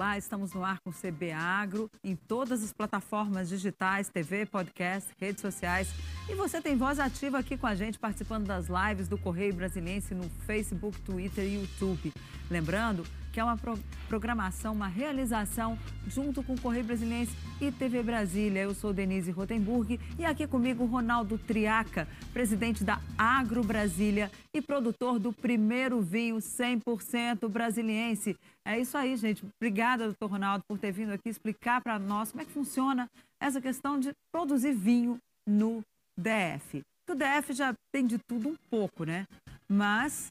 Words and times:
Olá, 0.00 0.16
estamos 0.16 0.54
no 0.54 0.64
ar 0.64 0.80
com 0.80 0.90
CB 0.90 1.30
Agro, 1.30 1.90
em 2.02 2.16
todas 2.16 2.64
as 2.64 2.72
plataformas 2.72 3.50
digitais, 3.50 4.08
TV, 4.08 4.46
podcast, 4.46 5.10
redes 5.20 5.42
sociais. 5.42 5.90
E 6.26 6.34
você 6.34 6.58
tem 6.58 6.74
voz 6.74 6.98
ativa 6.98 7.38
aqui 7.38 7.54
com 7.54 7.66
a 7.66 7.74
gente, 7.74 7.98
participando 7.98 8.46
das 8.46 8.66
lives 8.66 9.08
do 9.08 9.18
Correio 9.18 9.52
Brasiliense 9.52 10.14
no 10.14 10.26
Facebook, 10.46 10.98
Twitter 11.02 11.44
e 11.44 11.56
YouTube. 11.56 12.14
Lembrando 12.50 13.04
que 13.32 13.40
é 13.40 13.44
uma 13.44 13.56
pro 13.56 13.78
programação, 14.08 14.72
uma 14.72 14.88
realização 14.88 15.78
junto 16.06 16.42
com 16.42 16.54
o 16.54 16.60
Correio 16.60 16.84
Brasiliense 16.84 17.32
e 17.60 17.70
TV 17.70 18.02
Brasília. 18.02 18.62
Eu 18.62 18.74
sou 18.74 18.92
Denise 18.92 19.30
Rotenburg 19.30 20.00
e 20.18 20.24
aqui 20.24 20.46
comigo 20.46 20.84
Ronaldo 20.84 21.38
Triaca, 21.38 22.08
presidente 22.32 22.82
da 22.82 23.00
Agro 23.16 23.62
Brasília 23.62 24.30
e 24.52 24.60
produtor 24.60 25.18
do 25.18 25.32
primeiro 25.32 26.00
vinho 26.00 26.36
100% 26.38 27.48
brasiliense. 27.48 28.36
É 28.66 28.78
isso 28.78 28.98
aí, 28.98 29.16
gente. 29.16 29.44
Obrigada, 29.60 30.06
doutor 30.06 30.30
Ronaldo, 30.30 30.64
por 30.66 30.78
ter 30.78 30.92
vindo 30.92 31.12
aqui 31.12 31.28
explicar 31.28 31.80
para 31.80 31.98
nós 31.98 32.32
como 32.32 32.42
é 32.42 32.44
que 32.44 32.52
funciona 32.52 33.08
essa 33.40 33.60
questão 33.60 33.98
de 33.98 34.12
produzir 34.32 34.72
vinho 34.72 35.18
no 35.46 35.82
DF. 36.18 36.82
O 37.08 37.14
DF 37.14 37.52
já 37.52 37.74
tem 37.92 38.06
de 38.06 38.18
tudo 38.18 38.50
um 38.50 38.56
pouco, 38.70 39.04
né? 39.04 39.26
Mas 39.68 40.30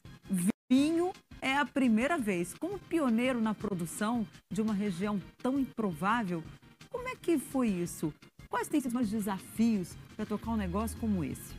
vinho 0.70 1.10
é 1.42 1.56
a 1.56 1.66
primeira 1.66 2.16
vez. 2.16 2.54
Como 2.54 2.78
pioneiro 2.78 3.40
na 3.40 3.52
produção 3.52 4.24
de 4.48 4.62
uma 4.62 4.72
região 4.72 5.20
tão 5.42 5.58
improvável, 5.58 6.44
como 6.88 7.08
é 7.08 7.16
que 7.16 7.38
foi 7.38 7.68
isso? 7.68 8.14
Quais 8.48 8.68
têm 8.68 8.80
sido 8.80 8.96
os 8.96 9.10
desafios 9.10 9.96
para 10.14 10.24
tocar 10.24 10.52
um 10.52 10.56
negócio 10.56 10.96
como 10.98 11.24
esse? 11.24 11.52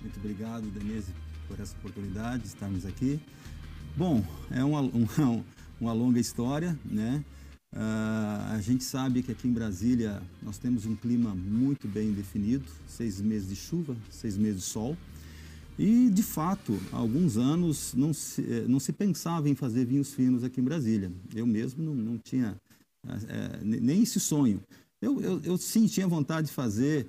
Muito 0.00 0.18
obrigado, 0.18 0.62
Denise, 0.70 1.12
por 1.46 1.60
essa 1.60 1.76
oportunidade 1.76 2.42
de 2.42 2.48
estarmos 2.48 2.84
aqui. 2.84 3.20
Bom, 3.96 4.24
é 4.50 4.64
uma, 4.64 4.80
uma, 4.90 5.44
uma 5.80 5.92
longa 5.92 6.18
história, 6.18 6.76
né? 6.84 7.24
Uh, 7.72 8.52
a 8.52 8.60
gente 8.60 8.84
sabe 8.84 9.22
que 9.22 9.32
aqui 9.32 9.48
em 9.48 9.52
Brasília 9.52 10.20
nós 10.42 10.58
temos 10.58 10.84
um 10.84 10.94
clima 10.94 11.34
muito 11.34 11.88
bem 11.88 12.12
definido, 12.12 12.64
seis 12.86 13.20
meses 13.20 13.48
de 13.48 13.56
chuva, 13.56 13.96
seis 14.10 14.36
meses 14.36 14.62
de 14.62 14.66
sol. 14.66 14.96
E, 15.82 16.08
de 16.08 16.22
fato, 16.22 16.78
há 16.92 16.96
alguns 16.96 17.36
anos 17.36 17.92
não 17.92 18.14
se, 18.14 18.40
eh, 18.40 18.64
não 18.68 18.78
se 18.78 18.92
pensava 18.92 19.48
em 19.48 19.54
fazer 19.56 19.84
vinhos 19.84 20.14
finos 20.14 20.44
aqui 20.44 20.60
em 20.60 20.62
Brasília. 20.64 21.10
Eu 21.34 21.44
mesmo 21.44 21.82
não, 21.82 21.92
não 21.92 22.18
tinha 22.18 22.56
é, 23.04 23.58
nem 23.64 24.00
esse 24.00 24.20
sonho. 24.20 24.62
Eu, 25.00 25.20
eu, 25.20 25.40
eu, 25.42 25.58
sim 25.58 25.88
tinha 25.88 26.06
vontade 26.06 26.46
de 26.46 26.52
fazer 26.52 27.08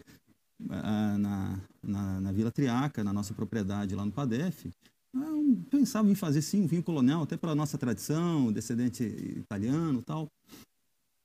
ah, 0.71 1.15
na, 1.19 1.59
na, 1.83 2.21
na, 2.21 2.31
Vila 2.31 2.49
Triaca, 2.49 3.03
na 3.03 3.13
nossa 3.13 3.31
propriedade 3.31 3.93
lá 3.93 4.03
no 4.03 4.11
Padef. 4.11 4.65
Eu 5.13 5.55
pensava 5.69 6.09
em 6.09 6.15
fazer 6.15 6.41
sim 6.41 6.63
um 6.63 6.67
vinho 6.67 6.81
colonial, 6.81 7.21
até 7.21 7.37
pela 7.37 7.53
nossa 7.53 7.77
tradição, 7.77 8.51
descendente 8.51 9.03
italiano 9.03 10.01
tal. 10.01 10.27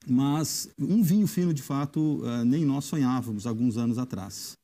Mas 0.06 0.68
um 0.78 1.02
vinho 1.02 1.26
fino, 1.26 1.54
de 1.54 1.62
fato, 1.62 2.22
nem 2.44 2.62
nós 2.66 2.84
sonhávamos 2.84 3.46
alguns 3.46 3.78
anos 3.78 3.96
atrás. 3.96 4.54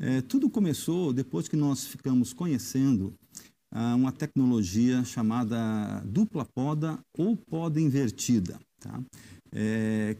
É, 0.00 0.20
tudo 0.22 0.48
começou 0.48 1.12
depois 1.12 1.48
que 1.48 1.56
nós 1.56 1.84
ficamos 1.84 2.32
conhecendo 2.32 3.12
ah, 3.70 3.94
uma 3.94 4.12
tecnologia 4.12 5.04
chamada 5.04 6.00
dupla 6.04 6.44
poda 6.44 6.98
ou 7.16 7.36
poda 7.36 7.80
invertida, 7.80 8.58
tá? 8.80 9.00
É, 9.52 10.16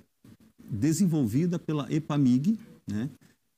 desenvolvida 0.70 1.58
pela 1.58 1.92
EPAMIG, 1.92 2.58
né? 2.88 3.10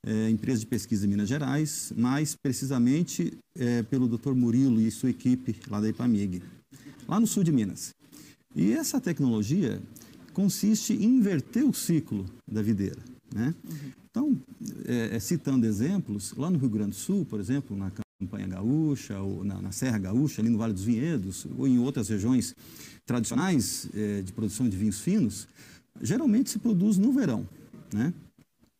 É, 0.06 0.28
empresa 0.28 0.60
de 0.60 0.66
pesquisa 0.66 1.06
em 1.06 1.08
Minas 1.08 1.28
Gerais, 1.28 1.92
mais 1.96 2.34
precisamente 2.34 3.32
é, 3.56 3.82
pelo 3.84 4.06
Dr. 4.06 4.34
Murilo 4.34 4.78
e 4.78 4.90
sua 4.90 5.08
equipe 5.08 5.56
lá 5.70 5.80
da 5.80 5.88
EPAMIG, 5.88 6.42
lá 7.08 7.18
no 7.18 7.26
sul 7.26 7.42
de 7.42 7.50
Minas. 7.50 7.94
E 8.54 8.72
essa 8.72 9.00
tecnologia 9.00 9.80
consiste 10.34 10.92
em 10.92 11.04
inverter 11.04 11.64
o 11.64 11.72
ciclo 11.72 12.26
da 12.46 12.60
videira. 12.60 13.00
Né? 13.34 13.54
Uhum. 13.64 14.03
Então, 14.14 14.40
é, 14.86 15.16
é, 15.16 15.18
citando 15.18 15.66
exemplos, 15.66 16.34
lá 16.36 16.48
no 16.48 16.56
Rio 16.56 16.68
Grande 16.68 16.90
do 16.90 16.96
Sul, 16.96 17.24
por 17.24 17.40
exemplo, 17.40 17.76
na 17.76 17.90
campanha 18.20 18.46
gaúcha, 18.46 19.18
ou 19.18 19.42
na, 19.42 19.60
na 19.60 19.72
Serra 19.72 19.98
Gaúcha, 19.98 20.40
ali 20.40 20.48
no 20.48 20.56
Vale 20.56 20.72
dos 20.72 20.84
Vinhedos, 20.84 21.44
ou 21.58 21.66
em 21.66 21.80
outras 21.80 22.08
regiões 22.08 22.54
tradicionais 23.04 23.88
é, 23.92 24.22
de 24.22 24.32
produção 24.32 24.68
de 24.68 24.76
vinhos 24.76 25.00
finos, 25.00 25.48
geralmente 26.00 26.48
se 26.48 26.60
produz 26.60 26.96
no 26.96 27.12
verão. 27.12 27.44
Né? 27.92 28.14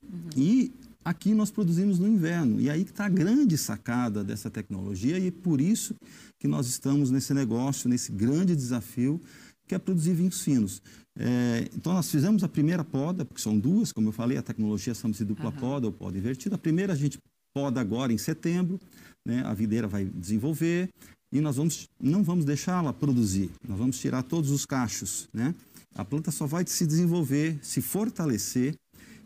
Uhum. 0.04 0.30
E 0.36 0.72
aqui 1.04 1.34
nós 1.34 1.50
produzimos 1.50 1.98
no 1.98 2.06
inverno. 2.06 2.60
E 2.60 2.70
aí 2.70 2.82
está 2.82 3.06
a 3.06 3.08
grande 3.08 3.58
sacada 3.58 4.22
dessa 4.22 4.48
tecnologia 4.48 5.18
e 5.18 5.26
é 5.26 5.30
por 5.32 5.60
isso 5.60 5.96
que 6.38 6.46
nós 6.46 6.68
estamos 6.68 7.10
nesse 7.10 7.34
negócio, 7.34 7.90
nesse 7.90 8.12
grande 8.12 8.54
desafio 8.54 9.20
que 9.66 9.74
é 9.74 9.78
produzir 9.78 10.14
vinhos 10.14 10.40
finos. 10.42 10.82
É, 11.16 11.68
então, 11.74 11.92
nós 11.92 12.10
fizemos 12.10 12.42
a 12.42 12.48
primeira 12.48 12.84
poda, 12.84 13.24
porque 13.24 13.40
são 13.40 13.58
duas, 13.58 13.92
como 13.92 14.08
eu 14.08 14.12
falei, 14.12 14.36
a 14.36 14.42
tecnologia 14.42 14.94
chama-se 14.94 15.24
dupla 15.24 15.46
uhum. 15.46 15.52
poda 15.52 15.86
ou 15.86 15.92
poda 15.92 16.18
invertida. 16.18 16.56
A 16.56 16.58
primeira 16.58 16.92
a 16.92 16.96
gente 16.96 17.18
poda 17.54 17.80
agora 17.80 18.12
em 18.12 18.18
setembro, 18.18 18.80
né, 19.24 19.42
a 19.46 19.54
videira 19.54 19.86
vai 19.86 20.04
desenvolver 20.04 20.88
e 21.32 21.40
nós 21.40 21.56
vamos, 21.56 21.88
não 22.00 22.22
vamos 22.22 22.44
deixá-la 22.44 22.92
produzir, 22.92 23.50
nós 23.66 23.78
vamos 23.78 23.98
tirar 23.98 24.22
todos 24.24 24.50
os 24.50 24.66
cachos. 24.66 25.28
Né? 25.32 25.54
A 25.94 26.04
planta 26.04 26.30
só 26.30 26.46
vai 26.46 26.66
se 26.66 26.86
desenvolver, 26.86 27.58
se 27.62 27.80
fortalecer 27.80 28.74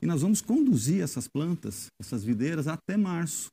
e 0.00 0.06
nós 0.06 0.20
vamos 0.20 0.42
conduzir 0.42 1.02
essas 1.02 1.26
plantas, 1.26 1.86
essas 1.98 2.22
videiras, 2.22 2.68
até 2.68 2.96
março 2.96 3.48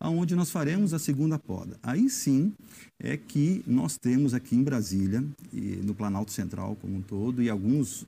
aonde 0.00 0.34
nós 0.34 0.50
faremos 0.50 0.94
a 0.94 0.98
segunda 0.98 1.38
poda. 1.38 1.78
Aí 1.82 2.08
sim 2.08 2.52
é 2.98 3.16
que 3.16 3.62
nós 3.66 3.96
temos 3.96 4.34
aqui 4.34 4.54
em 4.54 4.62
Brasília, 4.62 5.24
no 5.82 5.94
Planalto 5.94 6.32
Central 6.32 6.76
como 6.80 6.96
um 6.96 7.02
todo, 7.02 7.42
e 7.42 7.50
alguns, 7.50 8.06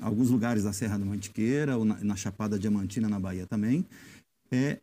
alguns 0.00 0.30
lugares 0.30 0.64
da 0.64 0.72
Serra 0.72 0.98
da 0.98 1.04
Mantiqueira, 1.04 1.76
ou 1.76 1.84
na, 1.84 2.02
na 2.02 2.16
Chapada 2.16 2.58
Diamantina, 2.58 3.08
na 3.08 3.20
Bahia 3.20 3.46
também, 3.46 3.84
é 4.50 4.78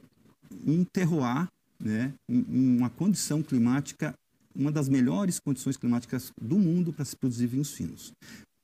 um 0.66 0.84
terroir, 0.84 1.48
né, 1.80 2.14
uma 2.30 2.90
condição 2.90 3.42
climática, 3.42 4.14
uma 4.56 4.72
das 4.72 4.88
melhores 4.88 5.40
condições 5.40 5.78
climáticas 5.78 6.32
do 6.40 6.58
mundo 6.58 6.94
para 6.94 7.06
se 7.06 7.16
produzir 7.16 7.48
vinhos 7.48 7.72
finos. 7.72 8.14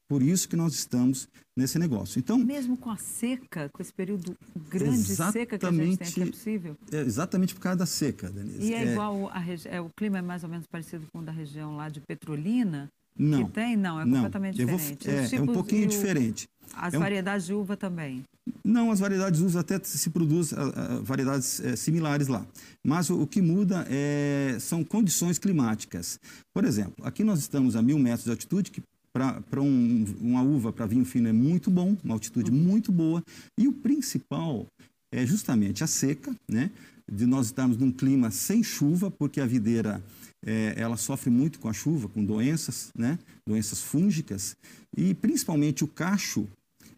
Por 0.10 0.24
isso 0.24 0.50
que 0.50 0.56
nós 0.56 0.74
estamos 0.74 1.30
nesse 1.56 1.78
negócio. 1.78 2.18
Então, 2.18 2.40
mesmo 2.40 2.76
com 2.76 2.90
a 2.90 2.98
seca, 2.98 3.70
com 3.70 3.80
esse 3.80 3.94
período 3.94 4.36
grande 4.68 5.04
de 5.04 5.16
seca 5.16 5.58
que 5.60 5.66
a 5.66 5.72
gente 5.72 5.98
tem 5.98 6.08
aqui, 6.08 6.22
é 6.24 6.26
possível? 6.26 6.78
É 6.92 7.02
exatamente 7.02 7.54
por 7.54 7.62
causa 7.62 7.78
da 7.78 7.86
seca, 7.86 8.28
Denise. 8.28 8.60
E 8.60 8.74
é, 8.74 8.86
é 8.86 8.92
igual 8.92 9.30
a 9.32 9.44
é, 9.66 9.80
o 9.80 9.90
clima 9.96 10.18
é 10.18 10.22
mais 10.22 10.44
ou 10.44 10.50
menos 10.50 10.66
parecido 10.66 11.06
com 11.14 11.20
o 11.20 11.22
da 11.22 11.32
região 11.32 11.76
lá 11.76 11.90
de 11.90 12.02
Petrolina? 12.02 12.90
Não. 13.16 13.46
Que 13.46 13.52
tem? 13.52 13.78
Não, 13.78 14.02
é 14.02 14.06
não. 14.06 14.14
completamente 14.16 14.56
diferente. 14.56 15.06
Vou, 15.06 15.14
é, 15.14 15.36
é, 15.36 15.42
um 15.42 15.54
pouquinho 15.54 15.88
diferente. 15.88 16.48
As 16.74 16.94
é 16.94 16.98
um... 16.98 17.02
variedades 17.02 17.46
de 17.46 17.54
uva 17.54 17.78
também? 17.78 18.24
Não, 18.64 18.90
as 18.90 19.00
variedades 19.00 19.40
de 19.40 19.46
uva 19.46 19.60
até 19.60 19.80
se 19.84 20.10
produzem 20.10 20.58
variedades 21.04 21.60
uh, 21.60 21.78
similares 21.78 22.28
lá. 22.28 22.48
Mas 22.84 23.12
o, 23.12 23.22
o 23.22 23.28
que 23.28 23.42
muda 23.42 23.86
é, 23.90 24.58
são 24.60 24.84
condições 24.84 25.38
climáticas. 25.38 26.20
Por 26.52 26.66
exemplo, 26.66 27.06
aqui 27.06 27.24
nós 27.24 27.40
estamos 27.40 27.76
a 27.76 27.82
mil 27.82 28.00
metros 28.00 28.24
de 28.24 28.32
altitude, 28.32 28.72
que 28.72 28.82
para 29.12 29.62
um, 29.62 30.06
uma 30.22 30.42
uva 30.42 30.72
para 30.72 30.86
vinho 30.86 31.06
fino 31.06 31.28
é 31.28 31.34
muito 31.34 31.70
bom, 31.70 31.98
uma 32.04 32.14
altitude 32.14 32.52
uhum. 32.52 32.58
muito 32.58 32.92
boa. 32.92 33.24
E 33.58 33.68
o 33.68 33.74
principal 33.74 34.66
é 35.12 35.26
justamente 35.26 35.84
a 35.84 35.88
seca, 35.88 36.36
né? 36.48 36.72
De 37.12 37.26
nós 37.26 37.48
estarmos 37.48 37.78
num 37.78 37.92
clima 37.92 38.30
sem 38.30 38.62
chuva, 38.62 39.10
porque 39.10 39.42
a 39.42 39.46
videira 39.46 40.04
é, 40.46 40.74
ela 40.78 40.96
sofre 40.96 41.30
muito 41.30 41.60
com 41.60 41.68
a 41.68 41.74
chuva, 41.74 42.08
com 42.08 42.24
doenças, 42.24 42.92
né? 42.96 43.18
Doenças 43.48 43.82
fúngicas 43.82 44.56
e 44.96 45.14
principalmente 45.14 45.84
o 45.84 45.88
cacho. 45.88 46.48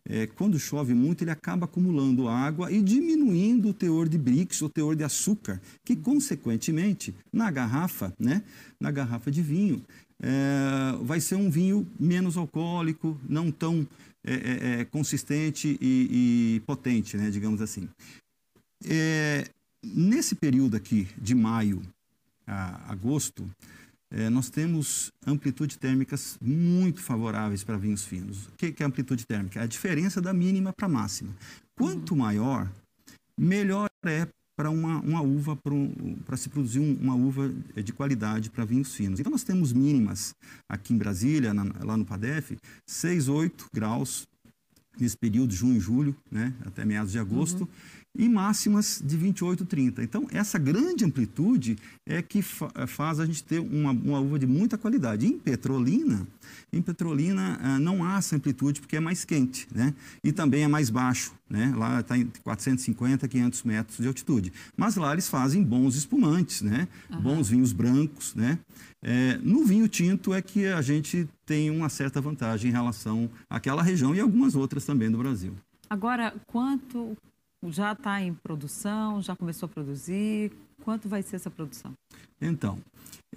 É, 0.04 0.26
quando 0.26 0.58
chove 0.58 0.96
muito, 0.96 1.24
ele 1.24 1.30
acaba 1.30 1.66
acumulando 1.66 2.28
água 2.28 2.72
e 2.72 2.82
diminuindo 2.82 3.70
o 3.70 3.74
teor 3.74 4.10
de 4.10 4.18
brix, 4.18 4.60
o 4.64 4.68
teor 4.68 4.96
de 4.96 5.04
açúcar, 5.04 5.62
que 5.86 5.96
consequentemente 5.96 7.14
na 7.32 7.52
garrafa, 7.52 8.12
né, 8.20 8.42
na 8.80 8.90
garrafa 8.90 9.30
de 9.30 9.44
vinho, 9.44 9.80
é, 10.22 10.98
vai 11.04 11.20
ser 11.20 11.36
um 11.36 11.50
vinho 11.50 11.88
menos 12.00 12.38
alcoólico, 12.38 13.20
não 13.28 13.52
tão 13.52 13.88
é, 14.24 14.34
é, 14.34 14.82
é 14.82 14.86
consistente 14.86 15.78
e, 15.82 16.58
e, 16.58 16.60
potente, 16.62 17.18
né, 17.18 17.32
digamos 17.32 17.62
assim. 17.62 17.90
É, 18.86 19.50
nesse 19.84 20.36
período 20.36 20.78
aqui, 20.78 21.08
de 21.18 21.34
maio 21.34 21.82
a 22.46 22.92
agosto, 22.92 23.50
é, 24.12 24.30
nós 24.30 24.50
temos 24.50 25.12
amplitude 25.26 25.78
térmicas 25.78 26.38
muito 26.42 27.02
favoráveis 27.02 27.64
para 27.64 27.78
vinhos 27.78 28.04
finos. 28.04 28.48
O 28.48 28.52
que, 28.58 28.72
que 28.72 28.84
é 28.84 28.86
amplitude 28.86 29.26
térmica? 29.26 29.60
É 29.60 29.64
a 29.64 29.68
diferença 29.68 30.22
da 30.22 30.34
mínima 30.34 30.74
para 30.74 30.86
a 30.86 30.90
máxima. 30.90 31.34
Quanto 31.76 32.16
maior, 32.16 32.70
melhor 33.38 33.90
é 34.06 34.28
para 34.62 34.70
uma, 34.70 35.00
uma 35.00 35.22
uva, 35.24 35.58
para 36.24 36.38
se 36.38 36.48
produzir 36.48 36.80
um, 36.80 36.96
uma 37.02 37.16
uva 37.16 37.52
de 37.84 37.92
qualidade 37.92 38.52
para 38.52 38.64
vinhos 38.64 38.94
finos. 38.94 39.20
Então, 39.20 39.32
nós 39.32 39.42
temos 39.42 39.74
mínimas 39.74 40.36
aqui 40.70 40.94
em 40.94 40.98
Brasília, 40.98 41.52
na, 41.52 41.66
lá 41.84 41.98
no 41.98 42.06
PADEF, 42.06 42.56
6, 42.86 43.28
8 43.28 43.66
graus 43.74 44.28
nesse 45.00 45.18
período, 45.18 45.52
junho 45.52 45.78
e 45.78 45.80
julho, 45.80 46.16
né, 46.32 46.54
até 46.64 46.86
meados 46.86 47.12
de 47.12 47.18
agosto. 47.18 47.62
Uhum. 47.62 47.68
E 48.14 48.28
máximas 48.28 49.02
de 49.04 49.16
28, 49.16 49.66
30. 49.66 50.04
Então, 50.04 50.28
essa 50.32 50.60
grande 50.60 51.06
amplitude 51.06 51.78
é 52.06 52.22
que 52.22 52.42
fa 52.42 52.70
eh, 52.76 52.86
faz 52.86 53.20
a 53.20 53.26
gente 53.26 53.44
ter 53.44 53.60
uma, 53.60 53.92
uma, 53.92 54.20
uva 54.20 54.38
de 54.38 54.46
muita 54.46 54.78
qualidade. 54.78 55.26
Em 55.26 55.40
Petrolina, 55.40 56.28
em 56.74 56.82
Petrolina 56.82 57.58
ah, 57.62 57.80
não 57.80 58.04
há 58.04 58.18
essa 58.18 58.36
amplitude 58.36 58.82
porque 58.82 58.98
é 58.98 59.00
mais 59.00 59.24
quente, 59.24 59.68
né? 59.74 59.94
E 60.24 60.32
também 60.32 60.64
é 60.64 60.68
mais 60.68 60.90
baixo, 60.90 61.34
né? 61.50 61.74
Lá 61.76 62.02
está 62.02 62.18
em 62.18 62.30
450, 62.44 63.28
500 63.28 63.64
metros 63.64 63.98
de 63.98 64.08
altitude. 64.08 64.52
Mas 64.76 64.98
lá 64.98 65.14
eles 65.14 65.30
fazem 65.30 65.64
bons 65.64 65.96
espumantes, 65.96 66.62
né? 66.62 66.90
Uhum. 67.10 67.22
Bons 67.22 67.50
vinhos 67.50 67.72
brancos, 67.72 68.36
né? 68.36 68.60
É, 69.02 69.40
no 69.42 69.66
vinho 69.66 69.88
tinto 69.88 70.34
é 70.34 70.42
que 70.42 70.68
a 70.68 70.82
gente 70.82 71.28
tem 71.46 71.72
uma 71.72 71.88
certa 71.88 72.20
vantagem 72.20 72.70
em 72.70 72.74
relação 72.74 73.30
àquela 73.50 73.82
região 73.82 74.14
e 74.14 74.20
algumas 74.20 74.54
outras 74.54 74.86
também 74.86 75.10
do 75.10 75.18
Brasil. 75.18 75.54
Agora, 75.90 76.34
quanto 76.48 77.18
já 77.70 77.92
está 77.92 78.22
em 78.22 78.34
produção, 78.34 79.22
já 79.22 79.36
começou 79.36 79.68
a 79.68 79.70
produzir? 79.70 80.52
Quanto 80.84 81.08
vai 81.08 81.22
ser 81.22 81.36
essa 81.36 81.50
produção? 81.50 81.94
Então, 82.42 82.80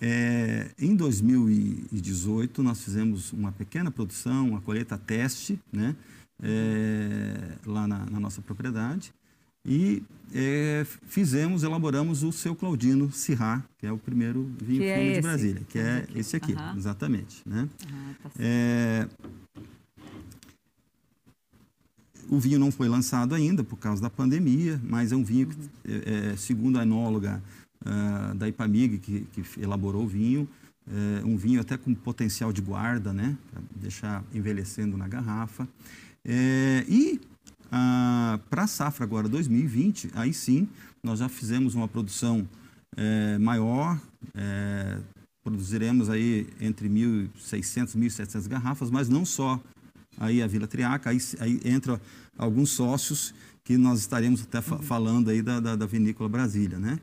é, 0.00 0.70
em 0.78 0.96
2018 0.96 2.62
nós 2.62 2.82
fizemos 2.82 3.32
uma 3.32 3.52
pequena 3.52 3.90
produção, 3.90 4.48
uma 4.48 4.60
colheita 4.60 4.96
teste, 4.96 5.60
né, 5.72 5.94
é, 6.42 7.58
lá 7.66 7.86
na, 7.86 8.06
na, 8.06 8.18
nossa 8.18 8.42
propriedade 8.42 9.12
e 9.66 10.02
é, 10.34 10.84
fizemos, 11.06 11.62
elaboramos 11.62 12.22
o 12.22 12.32
seu 12.32 12.54
Claudino 12.56 13.12
Sirá, 13.12 13.62
que 13.78 13.86
é 13.86 13.92
o 13.92 13.98
primeiro 13.98 14.50
vinho 14.60 14.80
que 14.80 14.86
é 14.86 15.14
de 15.14 15.20
Brasília, 15.20 15.62
que 15.68 15.78
é 15.78 16.06
esse 16.14 16.36
aqui, 16.36 16.52
uhum. 16.52 16.76
exatamente, 16.76 17.40
né? 17.46 17.68
Uhum, 17.90 18.14
tá 18.22 18.30
o 22.34 22.40
vinho 22.40 22.58
não 22.58 22.70
foi 22.70 22.88
lançado 22.88 23.34
ainda 23.34 23.62
por 23.62 23.76
causa 23.76 24.02
da 24.02 24.10
pandemia, 24.10 24.80
mas 24.84 25.12
é 25.12 25.16
um 25.16 25.24
vinho 25.24 25.48
que, 25.48 25.56
é, 25.86 26.32
é, 26.32 26.36
segundo 26.36 26.78
a 26.78 26.82
enóloga 26.82 27.42
uh, 27.84 28.34
da 28.34 28.48
Ipamig, 28.48 28.98
que, 28.98 29.26
que, 29.32 29.60
elaborou 29.60 30.04
o 30.04 30.08
vinho, 30.08 30.48
é 30.86 31.24
um 31.24 31.36
vinho 31.36 31.62
até 31.62 31.78
com 31.78 31.94
potencial 31.94 32.52
de 32.52 32.60
guarda, 32.60 33.10
né? 33.10 33.38
Para 33.50 33.62
deixar 33.74 34.22
envelhecendo 34.34 34.98
na 34.98 35.08
garrafa. 35.08 35.66
É, 36.22 36.84
e 36.86 37.20
uh, 37.66 38.38
para 38.50 38.64
a 38.64 38.66
safra 38.66 39.04
agora 39.04 39.28
2020, 39.28 40.10
aí 40.14 40.34
sim, 40.34 40.68
nós 41.02 41.18
já 41.18 41.28
fizemos 41.28 41.74
uma 41.74 41.88
produção 41.88 42.48
é, 42.96 43.38
maior, 43.38 44.00
é, 44.34 44.98
produziremos 45.42 46.08
aí 46.08 46.46
entre 46.60 46.88
1.600 46.88 47.94
e 47.94 47.98
1.700 47.98 48.48
garrafas, 48.48 48.90
mas 48.90 49.08
não 49.08 49.24
só 49.24 49.60
aí 50.18 50.42
a 50.42 50.46
Vila 50.46 50.66
Triaca, 50.66 51.10
aí, 51.10 51.18
aí 51.40 51.60
entra 51.64 52.00
alguns 52.36 52.70
sócios 52.70 53.34
que 53.62 53.76
nós 53.76 54.00
estaremos 54.00 54.42
até 54.42 54.60
fa 54.60 54.78
falando 54.78 55.30
aí 55.30 55.40
da, 55.40 55.58
da, 55.58 55.74
da, 55.76 55.86
Vinícola 55.86 56.28
Brasília, 56.28 56.78
né? 56.78 56.98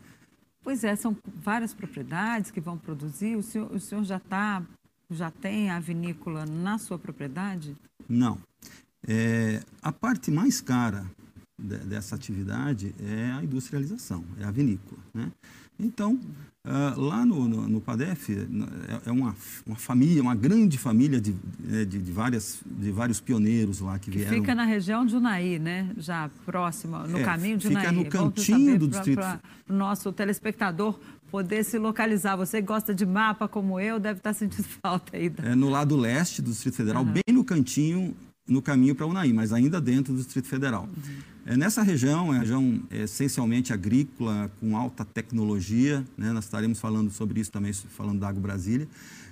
Pois 0.63 0.83
é, 0.83 0.95
são 0.95 1.17
várias 1.43 1.73
propriedades 1.73 2.51
que 2.51 2.61
vão 2.61 2.77
produzir. 2.77 3.35
O 3.35 3.41
senhor, 3.41 3.71
o 3.71 3.79
senhor 3.79 4.03
já 4.03 4.19
tá, 4.19 4.61
já 5.09 5.31
tem 5.31 5.71
a 5.71 5.79
vinícola 5.79 6.45
na 6.45 6.77
sua 6.77 6.99
propriedade? 6.99 7.75
Não. 8.07 8.37
É, 9.07 9.63
a 9.81 9.91
parte 9.91 10.29
mais 10.29 10.61
cara 10.61 11.05
de, 11.57 11.77
dessa 11.79 12.15
atividade 12.15 12.93
é 12.99 13.31
a 13.31 13.43
industrialização, 13.43 14.23
é 14.39 14.43
a 14.43 14.51
vinícola, 14.51 15.01
né? 15.11 15.31
Então, 15.79 16.19
Uh, 16.63 17.01
lá 17.01 17.25
no, 17.25 17.47
no, 17.47 17.67
no, 17.67 17.81
PADEF 17.81 18.33
é, 18.33 19.09
é 19.09 19.11
uma, 19.11 19.35
uma 19.65 19.75
família, 19.75 20.21
uma 20.21 20.35
grande 20.35 20.77
família 20.77 21.19
de, 21.19 21.35
é, 21.71 21.85
de, 21.85 21.97
de, 21.97 22.11
várias, 22.11 22.61
de 22.63 22.91
vários 22.91 23.19
pioneiros 23.19 23.79
lá 23.79 23.97
que, 23.97 24.11
que 24.11 24.19
vieram. 24.19 24.37
Fica 24.37 24.53
na 24.53 24.63
região 24.63 25.03
de 25.03 25.15
Unai, 25.15 25.57
né? 25.57 25.89
Já 25.97 26.29
próxima, 26.45 27.07
no 27.07 27.17
é, 27.17 27.23
caminho 27.23 27.57
de 27.57 27.67
Unai. 27.67 27.81
Fica 27.87 27.91
no 27.91 28.05
cantinho 28.05 28.77
do 28.77 28.87
distrito. 28.87 29.21
Para 29.21 29.39
o 29.67 29.73
nosso 29.73 30.13
telespectador 30.13 30.99
poder 31.31 31.63
se 31.63 31.79
localizar. 31.79 32.35
Você 32.35 32.61
gosta 32.61 32.93
de 32.93 33.07
mapa 33.07 33.47
como 33.47 33.79
eu, 33.79 33.99
deve 33.99 34.19
estar 34.19 34.33
sentindo 34.33 34.67
falta 34.83 35.17
aí. 35.17 35.33
É 35.41 35.55
no 35.55 35.67
lado 35.67 35.95
leste 35.95 36.43
do 36.43 36.51
Distrito 36.51 36.75
Federal, 36.75 37.03
uhum. 37.03 37.11
bem 37.11 37.23
no 37.33 37.43
cantinho, 37.43 38.15
no 38.47 38.61
caminho 38.61 38.93
para 38.93 39.07
Unai, 39.07 39.33
mas 39.33 39.51
ainda 39.51 39.81
dentro 39.81 40.13
do 40.13 40.17
Distrito 40.17 40.47
Federal. 40.47 40.83
Uhum. 40.83 41.30
É, 41.45 41.57
nessa 41.57 41.81
região, 41.81 42.33
é 42.33 42.39
região 42.39 42.81
é, 42.89 43.03
essencialmente 43.03 43.73
agrícola, 43.73 44.51
com 44.59 44.77
alta 44.77 45.03
tecnologia, 45.03 46.05
né? 46.17 46.31
nós 46.31 46.45
estaremos 46.45 46.79
falando 46.79 47.09
sobre 47.11 47.39
isso 47.39 47.51
também, 47.51 47.73
falando 47.73 48.19
da 48.19 48.29
Água 48.29 48.41
Brasília. 48.41 48.87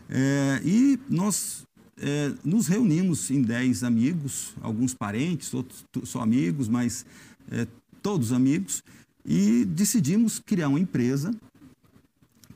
É, 0.10 0.62
e 0.66 1.00
nós 1.08 1.68
é, 1.98 2.32
nos 2.44 2.68
reunimos 2.68 3.30
em 3.30 3.42
10 3.42 3.84
amigos, 3.84 4.56
alguns 4.62 4.94
parentes, 4.94 5.54
outros 5.54 5.86
só 6.04 6.22
amigos, 6.22 6.68
mas 6.68 7.06
é, 7.52 7.68
todos 8.02 8.32
amigos, 8.32 8.84
e 9.26 9.66
decidimos 9.66 10.40
criar 10.40 10.70
uma 10.70 10.80
empresa 10.80 11.32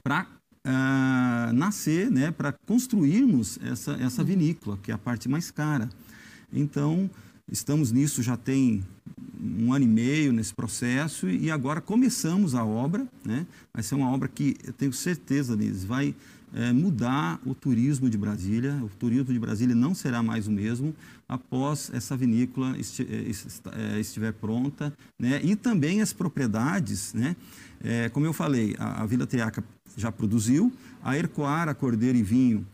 para 0.02 0.28
ah, 0.66 1.52
nascer, 1.54 2.10
né, 2.10 2.32
para 2.32 2.54
construirmos 2.66 3.60
essa, 3.62 3.94
essa 3.94 4.24
vinícola, 4.24 4.80
que 4.82 4.92
é 4.92 4.94
a 4.94 4.98
parte 4.98 5.28
mais 5.28 5.52
cara. 5.52 5.90
Então, 6.52 7.10
estamos 7.54 7.92
nisso 7.92 8.24
já 8.24 8.36
tem 8.36 8.84
um 9.40 9.72
ano 9.72 9.86
e 9.86 9.88
meio 9.88 10.34
nesse 10.34 10.54
processo 10.54 11.30
e 11.30 11.52
agora 11.52 11.80
começamos 11.80 12.56
a 12.56 12.66
obra, 12.66 13.08
né? 13.24 13.46
Vai 13.72 13.84
ser 13.84 13.94
uma 13.94 14.10
obra 14.10 14.28
que 14.28 14.58
eu 14.66 14.74
tenho 14.74 14.92
certeza, 14.92 15.54
Liz, 15.54 15.84
vai 15.84 16.16
é, 16.52 16.74
mudar 16.74 17.40
o 17.46 17.54
turismo 17.54 18.10
de 18.10 18.18
Brasília. 18.18 18.80
O 18.82 18.90
turismo 18.90 19.32
de 19.32 19.40
Brasília 19.40 19.76
não 19.76 19.94
será 19.94 20.24
mais 20.24 20.48
o 20.48 20.52
mesmo 20.52 20.96
após 21.30 21.92
essa 21.94 22.18
vinícola 22.18 22.76
esti 22.78 23.08
é, 23.72 24.00
estiver 24.00 24.34
pronta, 24.34 24.92
né? 25.20 25.40
E 25.44 25.56
também 25.56 26.02
as 26.02 26.12
propriedades, 26.12 27.14
né? 27.14 27.36
É, 27.84 28.10
como 28.10 28.26
eu 28.26 28.34
falei, 28.34 28.76
a, 28.80 29.04
a, 29.04 29.06
Vila 29.06 29.28
Triaca 29.28 29.64
já 29.96 30.12
produziu, 30.12 30.74
a 31.04 31.16
Ercoara 31.16 31.76
Cordeiro 31.76 32.18
e 32.18 32.24
Vinho 32.24 32.66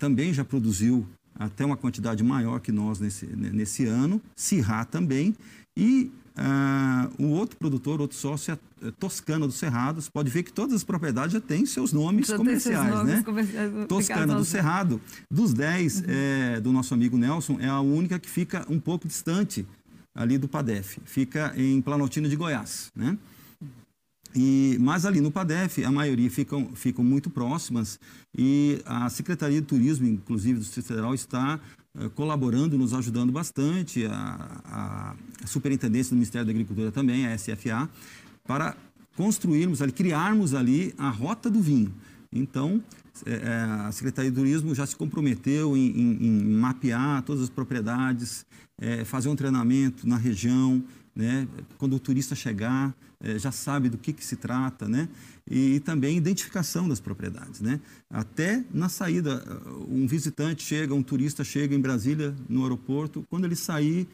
também 0.00 0.34
já 0.34 0.44
produziu 0.44 1.06
até 1.40 1.64
uma 1.64 1.76
quantidade 1.76 2.22
maior 2.22 2.60
que 2.60 2.70
nós 2.70 3.00
nesse, 3.00 3.24
nesse 3.24 3.86
ano, 3.86 4.20
Cirrá 4.36 4.84
também, 4.84 5.34
e 5.74 6.12
uh, 6.36 7.24
o 7.24 7.28
outro 7.30 7.56
produtor, 7.56 7.98
outro 7.98 8.14
sócio 8.14 8.52
é, 8.52 8.88
é 8.88 8.90
Toscana 8.90 9.46
dos 9.46 9.56
Cerrados. 9.56 10.10
Pode 10.10 10.28
ver 10.28 10.42
que 10.42 10.52
todas 10.52 10.74
as 10.74 10.84
propriedades 10.84 11.32
já 11.32 11.40
têm 11.40 11.64
seus 11.64 11.94
nomes 11.94 12.26
já 12.26 12.36
comerciais, 12.36 12.94
nomes 12.94 13.14
né? 13.14 13.22
Comerciais, 13.22 13.72
Toscana 13.88 14.34
do 14.34 14.44
Cerrado. 14.44 15.00
Dos 15.30 15.54
10 15.54 15.96
uhum. 15.96 16.04
é, 16.08 16.60
do 16.60 16.72
nosso 16.72 16.92
amigo 16.92 17.16
Nelson, 17.16 17.58
é 17.58 17.68
a 17.68 17.80
única 17.80 18.18
que 18.18 18.28
fica 18.28 18.66
um 18.68 18.78
pouco 18.78 19.08
distante 19.08 19.66
ali 20.14 20.36
do 20.36 20.46
PADEF. 20.46 20.98
Fica 21.06 21.54
em 21.56 21.80
Planaltina 21.80 22.28
de 22.28 22.36
Goiás, 22.36 22.92
né? 22.94 23.16
E, 24.34 24.76
mas 24.80 25.04
ali 25.04 25.20
no 25.20 25.30
PADEF, 25.30 25.84
a 25.84 25.90
maioria 25.90 26.30
ficam, 26.30 26.70
ficam 26.74 27.04
muito 27.04 27.28
próximas 27.28 27.98
e 28.36 28.80
a 28.84 29.08
Secretaria 29.08 29.60
de 29.60 29.66
Turismo, 29.66 30.06
inclusive 30.06 30.54
do 30.54 30.60
Distrito 30.60 30.86
Federal, 30.86 31.14
está 31.14 31.58
eh, 31.98 32.08
colaborando, 32.14 32.78
nos 32.78 32.94
ajudando 32.94 33.32
bastante, 33.32 34.06
a, 34.06 35.16
a, 35.42 35.46
Superintendência 35.46 36.10
do 36.10 36.16
Ministério 36.16 36.46
da 36.46 36.52
Agricultura 36.52 36.92
também, 36.92 37.26
a 37.26 37.36
SFA, 37.36 37.90
para 38.46 38.76
construirmos 39.16 39.82
ali, 39.82 39.90
criarmos 39.90 40.54
ali 40.54 40.94
a 40.96 41.08
rota 41.08 41.50
do 41.50 41.60
vinho. 41.60 41.92
Então, 42.32 42.82
é, 43.26 43.86
a 43.86 43.92
Secretaria 43.92 44.30
de 44.30 44.36
Turismo 44.36 44.74
já 44.74 44.86
se 44.86 44.94
comprometeu 44.94 45.76
em, 45.76 45.90
em, 45.90 46.26
em 46.26 46.44
mapear 46.44 47.22
todas 47.22 47.42
as 47.42 47.50
propriedades, 47.50 48.46
é, 48.80 49.04
fazer 49.04 49.28
um 49.28 49.36
treinamento 49.36 50.08
na 50.08 50.16
região, 50.16 50.82
né? 51.14 51.48
quando 51.76 51.96
o 51.96 52.00
turista 52.00 52.34
chegar, 52.34 52.94
é, 53.22 53.38
já 53.38 53.52
sabe 53.52 53.88
do 53.88 53.98
que, 53.98 54.12
que 54.12 54.24
se 54.24 54.36
trata, 54.36 54.88
né? 54.88 55.08
E, 55.50 55.74
e, 55.74 55.80
também 55.80 56.16
identificação 56.16 56.88
das 56.88 57.00
propriedades, 57.00 57.60
né? 57.60 57.78
Até 58.08 58.64
na 58.72 58.88
saída, 58.88 59.44
um 59.88 60.06
visitante 60.06 60.62
chega, 60.62 60.94
um 60.94 61.02
turista 61.02 61.44
chega 61.44 61.74
em 61.74 61.80
Brasília, 61.80 62.34
no 62.48 62.62
aeroporto, 62.62 63.26
quando 63.28 63.44
ele 63.44 63.56
sair, 63.56 64.08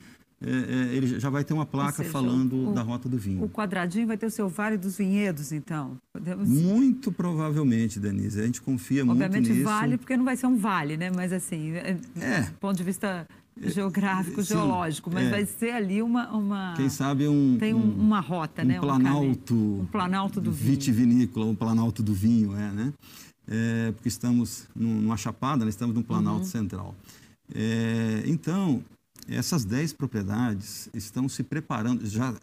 é, 0.47 0.93
é, 0.93 0.95
ele 0.95 1.19
já 1.19 1.29
vai 1.29 1.43
ter 1.43 1.53
uma 1.53 1.67
placa 1.67 1.99
seja, 1.99 2.11
falando 2.11 2.71
o, 2.71 2.73
da 2.73 2.83
rota 2.83 3.09
do 3.09 3.19
vinho. 3.19 3.43
O 3.43 3.49
quadradinho 3.49 4.07
vai 4.07 4.17
ter 4.17 4.27
o 4.27 4.31
seu 4.31 4.49
Vale 4.49 4.77
dos 4.77 4.97
Vinhedos, 4.97 5.51
então? 5.51 5.97
Podemos... 6.13 6.49
Muito 6.49 7.11
provavelmente, 7.11 7.99
Denise. 7.99 8.41
A 8.41 8.47
gente 8.47 8.63
confia 8.63 9.03
Obviamente, 9.03 9.33
muito 9.33 9.49
nisso. 9.49 9.61
Obviamente 9.63 9.81
vale, 9.81 9.99
porque 9.99 10.17
não 10.17 10.25
vai 10.25 10.37
ser 10.37 10.47
um 10.47 10.57
vale, 10.57 10.97
né? 10.97 11.11
Mas 11.11 11.33
assim, 11.33 11.73
é, 11.73 11.99
é. 12.21 12.41
do 12.43 12.53
ponto 12.59 12.77
de 12.77 12.85
vista 12.85 13.27
geográfico, 13.61 14.43
Sim, 14.43 14.55
geológico, 14.55 15.11
mas 15.13 15.27
é. 15.27 15.31
vai 15.31 15.47
ser 15.47 15.71
ali 15.71 16.01
uma, 16.03 16.31
uma... 16.31 16.75
Quem 16.77 16.89
sabe 16.89 17.27
um... 17.27 17.57
Tem 17.59 17.75
um, 17.75 17.91
uma 17.91 18.21
rota, 18.21 18.63
um 18.63 18.67
né? 18.67 18.79
Planalto, 18.79 19.55
um, 19.55 19.81
um 19.81 19.87
planalto 19.87 20.41
do 20.41 20.53
vinho. 20.53 20.71
Vitivinícola, 20.71 21.47
um 21.47 21.55
planalto 21.55 22.03
do 22.03 22.15
vinho, 22.15 22.55
é, 22.57 22.71
né? 22.71 22.93
É, 23.49 23.93
porque 23.93 24.09
estamos 24.09 24.69
numa 24.75 25.17
chapada, 25.17 25.65
né? 25.65 25.71
estamos 25.71 25.95
num 25.95 26.03
planalto 26.03 26.41
uhum. 26.41 26.45
central. 26.45 26.95
É, 27.55 28.25
então, 28.27 28.83
essas 29.29 29.65
10 29.65 29.93
propriedades 29.95 30.89
estão 30.95 31.29
se 31.29 31.43
preparando, 31.43 32.07
já 32.07 32.35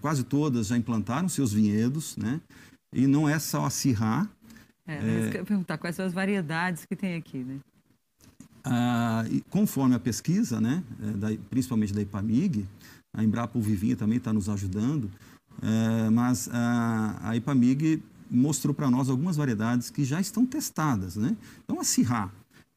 quase 0.00 0.24
todas 0.24 0.68
já 0.68 0.76
implantaram 0.76 1.28
seus 1.28 1.52
vinhedos, 1.52 2.16
né? 2.16 2.40
E 2.92 3.06
não 3.06 3.28
é 3.28 3.38
só 3.38 3.66
a 3.66 3.70
Cirrá. 3.70 4.28
É, 4.86 4.94
é... 4.94 4.98
Eu 5.00 5.32
ia 5.32 5.44
perguntar 5.44 5.78
quais 5.78 5.96
são 5.96 6.06
as 6.06 6.12
variedades 6.12 6.84
que 6.84 6.96
tem 6.96 7.16
aqui, 7.16 7.38
né? 7.38 7.58
Ah, 8.64 9.24
conforme 9.48 9.94
a 9.94 9.98
pesquisa, 9.98 10.60
né, 10.60 10.82
é, 11.00 11.10
da, 11.12 11.28
principalmente 11.48 11.94
da 11.94 12.02
IPAMIG, 12.02 12.66
a 13.14 13.22
Embrapa 13.22 13.56
Uvivinha 13.56 13.94
também 13.94 14.18
está 14.18 14.32
nos 14.32 14.48
ajudando, 14.48 15.08
é, 15.62 16.10
mas 16.10 16.48
a, 16.52 17.16
a 17.22 17.36
Ipamig 17.36 18.02
mostrou 18.28 18.74
para 18.74 18.90
nós 18.90 19.08
algumas 19.08 19.36
variedades 19.36 19.88
que 19.88 20.04
já 20.04 20.20
estão 20.20 20.44
testadas. 20.44 21.14
Né? 21.16 21.36
Então, 21.64 21.80
a 21.80 21.84
Sirá 21.84 22.30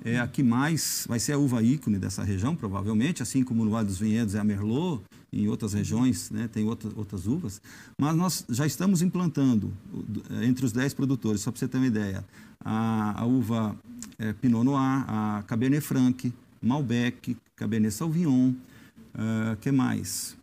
é 0.03 0.20
a 0.20 0.27
que 0.27 0.41
mais 0.41 1.06
vai 1.08 1.20
ser 1.20 1.34
a 1.34 1.38
uva 1.38 1.62
ícone 1.62 1.98
dessa 1.98 2.24
região, 2.24 2.56
provavelmente, 2.56 3.22
assim 3.22 3.44
como 3.44 3.65
no 3.65 3.72
Vale 3.72 3.88
dos 3.88 4.00
Vinhedos 4.00 4.36
é 4.36 4.39
a 4.39 4.44
Merlot, 4.44 5.03
em 5.32 5.48
outras 5.48 5.74
regiões 5.74 6.32
né, 6.32 6.48
tem 6.48 6.65
outras, 6.65 6.94
outras 6.96 7.27
uvas, 7.27 7.62
mas 8.00 8.15
nós 8.15 8.46
já 8.50 8.65
estamos 8.65 9.01
implantando 9.01 9.72
entre 10.41 10.65
os 10.65 10.72
10 10.72 10.94
produtores, 10.94 11.41
só 11.41 11.51
para 11.51 11.60
você 11.60 11.68
ter 11.68 11.77
uma 11.77 11.88
ideia, 11.88 12.25
a, 12.63 13.22
a 13.22 13.25
uva 13.25 13.75
é, 14.18 14.34
Pinot 14.34 14.63
Noir, 14.63 15.06
a 15.08 15.44
Cabernet 15.48 15.82
Franc, 15.82 16.34
Malbec, 16.62 17.38
Cabernet 17.56 17.94
Sauvignon, 17.94 18.51
uh, 19.15 19.56
que 19.62 19.72
mais? 19.72 20.36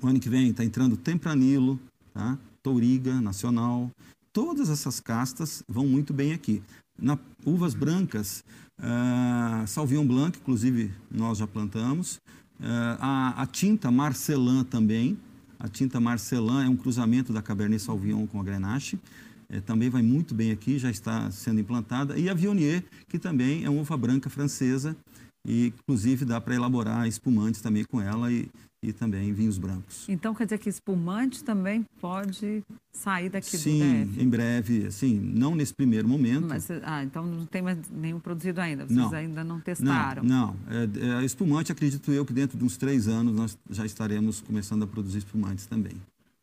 O 0.00 0.06
ano 0.06 0.18
que 0.18 0.28
vem 0.28 0.50
está 0.50 0.64
entrando 0.64 0.96
Tempranilo, 0.96 1.78
tá? 2.12 2.38
Touriga, 2.62 3.20
Nacional. 3.20 3.90
Todas 4.32 4.70
essas 4.70 4.98
castas 4.98 5.62
vão 5.68 5.86
muito 5.86 6.12
bem 6.14 6.32
aqui. 6.32 6.62
Na 7.02 7.18
uvas 7.44 7.74
brancas, 7.74 8.44
uh, 8.78 9.66
Sauvignon 9.66 10.06
Blanc, 10.06 10.38
inclusive 10.38 10.92
nós 11.10 11.38
já 11.38 11.48
plantamos. 11.48 12.20
Uh, 12.60 12.96
a, 13.00 13.42
a, 13.42 13.46
tinta 13.46 13.90
Marcelin 13.90 14.62
também. 14.62 15.18
A 15.58 15.66
tinta 15.66 15.98
Marcelin 15.98 16.64
é 16.64 16.68
um 16.68 16.76
cruzamento 16.76 17.32
da 17.32 17.42
Cabernet 17.42 17.82
Sauvignon 17.82 18.24
com 18.28 18.40
a 18.40 18.44
Grenache. 18.44 19.00
É, 19.48 19.60
também 19.60 19.90
vai 19.90 20.00
muito 20.00 20.32
bem 20.32 20.52
aqui, 20.52 20.78
já 20.78 20.90
está 20.90 21.28
sendo 21.32 21.60
implantada. 21.60 22.16
E 22.16 22.30
a 22.30 22.34
Viognier, 22.34 22.84
que 23.08 23.18
também 23.18 23.64
é 23.64 23.68
uma 23.68 23.80
uva 23.80 23.96
branca 23.96 24.30
francesa, 24.30 24.96
e 25.46 25.66
inclusive 25.66 26.24
dá 26.24 26.40
para 26.40 26.54
elaborar 26.54 27.06
espumantes 27.06 27.60
também 27.60 27.84
com 27.84 28.00
ela 28.00 28.30
e, 28.30 28.48
e 28.82 28.92
também 28.92 29.32
vinhos 29.32 29.58
brancos. 29.58 30.08
Então 30.08 30.34
quer 30.34 30.44
dizer 30.44 30.58
que 30.58 30.68
espumante 30.68 31.42
também 31.42 31.84
pode 32.00 32.62
sair 32.92 33.28
daqui 33.28 33.56
Sim, 33.56 34.04
do 34.04 34.10
DF? 34.10 34.22
em 34.22 34.28
breve, 34.28 34.86
assim, 34.86 35.18
não 35.18 35.54
nesse 35.54 35.74
primeiro 35.74 36.08
momento. 36.08 36.46
Mas, 36.48 36.68
ah, 36.82 37.02
então 37.02 37.26
não 37.26 37.46
tem 37.46 37.62
mais 37.62 37.78
nenhum 37.90 38.20
produzido 38.20 38.60
ainda, 38.60 38.84
vocês 38.86 38.96
não, 38.98 39.12
ainda 39.12 39.44
não 39.44 39.60
testaram? 39.60 40.22
Não, 40.22 40.56
não. 40.68 41.16
É, 41.16 41.22
é, 41.22 41.24
espumante, 41.24 41.72
acredito 41.72 42.12
eu 42.12 42.24
que 42.24 42.32
dentro 42.32 42.56
de 42.56 42.64
uns 42.64 42.76
três 42.76 43.08
anos 43.08 43.34
nós 43.34 43.58
já 43.70 43.84
estaremos 43.84 44.40
começando 44.40 44.84
a 44.84 44.86
produzir 44.86 45.18
espumantes 45.18 45.66
também. 45.66 45.94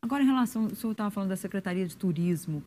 Agora, 0.02 0.22
em 0.22 0.26
relação, 0.26 0.64
o 0.66 0.74
senhor 0.74 0.92
estava 0.92 1.10
falando 1.10 1.28
da 1.28 1.36
Secretaria 1.36 1.86
de 1.86 1.94
Turismo, 1.94 2.62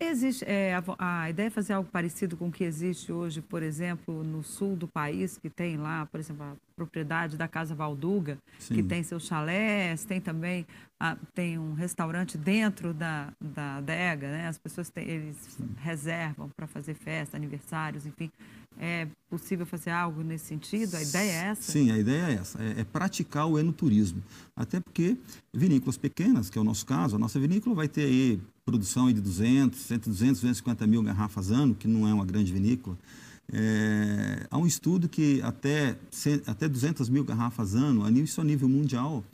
Existe 0.00 0.44
é, 0.46 0.74
a, 0.74 0.82
a, 0.98 1.30
ideia 1.30 1.46
é 1.46 1.50
fazer 1.50 1.72
algo 1.72 1.88
parecido 1.90 2.36
com 2.36 2.48
o 2.48 2.52
que 2.52 2.64
existe 2.64 3.12
hoje, 3.12 3.40
por 3.40 3.62
exemplo, 3.62 4.22
no 4.22 4.42
sul 4.42 4.76
do 4.76 4.88
país, 4.88 5.38
que 5.38 5.50
tem 5.50 5.76
lá, 5.76 6.06
por 6.06 6.20
exemplo, 6.20 6.44
a 6.44 6.56
propriedade 6.74 7.36
da 7.36 7.46
Casa 7.46 7.74
Valduga, 7.74 8.38
Sim. 8.58 8.74
que 8.76 8.82
tem 8.82 9.02
seus 9.02 9.26
chalés, 9.26 10.04
tem 10.04 10.20
também 10.20 10.66
a, 10.98 11.16
tem 11.34 11.58
um 11.58 11.74
restaurante 11.74 12.38
dentro 12.38 12.94
da, 12.94 13.32
da 13.40 13.76
adega, 13.76 14.28
né? 14.30 14.48
As 14.48 14.58
pessoas 14.58 14.88
têm, 14.88 15.08
eles 15.08 15.36
Sim. 15.36 15.68
reservam 15.78 16.50
para 16.56 16.66
fazer 16.66 16.94
festa, 16.94 17.36
aniversários, 17.36 18.06
enfim. 18.06 18.30
É 18.78 19.08
possível 19.30 19.64
fazer 19.64 19.90
algo 19.90 20.22
nesse 20.22 20.46
sentido? 20.46 20.94
A 20.96 21.02
ideia 21.02 21.30
é 21.30 21.44
essa? 21.48 21.72
Sim, 21.72 21.90
a 21.90 21.98
ideia 21.98 22.30
é 22.30 22.34
essa, 22.34 22.62
é, 22.62 22.80
é 22.80 22.84
praticar 22.84 23.46
o 23.46 23.58
enoturismo. 23.58 24.22
Até 24.54 24.80
porque 24.80 25.16
vinícolas 25.52 25.96
pequenas, 25.96 26.50
que 26.50 26.58
é 26.58 26.60
o 26.60 26.64
nosso 26.64 26.84
caso, 26.84 27.16
a 27.16 27.18
nossa 27.18 27.40
vinícola 27.40 27.74
vai 27.74 27.88
ter 27.88 28.02
aí 28.02 28.40
produção 28.64 29.10
de 29.12 29.20
200, 29.20 29.90
entre 29.90 30.10
200 30.10 30.40
250 30.40 30.86
mil 30.86 31.02
garrafas 31.02 31.50
ano, 31.50 31.74
que 31.74 31.88
não 31.88 32.06
é 32.06 32.12
uma 32.12 32.26
grande 32.26 32.52
vinícola. 32.52 32.98
É, 33.52 34.46
há 34.50 34.58
um 34.58 34.66
estudo 34.66 35.08
que 35.08 35.40
até, 35.42 35.96
até 36.46 36.68
200 36.68 37.08
mil 37.08 37.24
garrafas 37.24 37.74
ano, 37.74 38.08
isso 38.18 38.40
a 38.40 38.44
nível 38.44 38.68
mundial, 38.68 39.24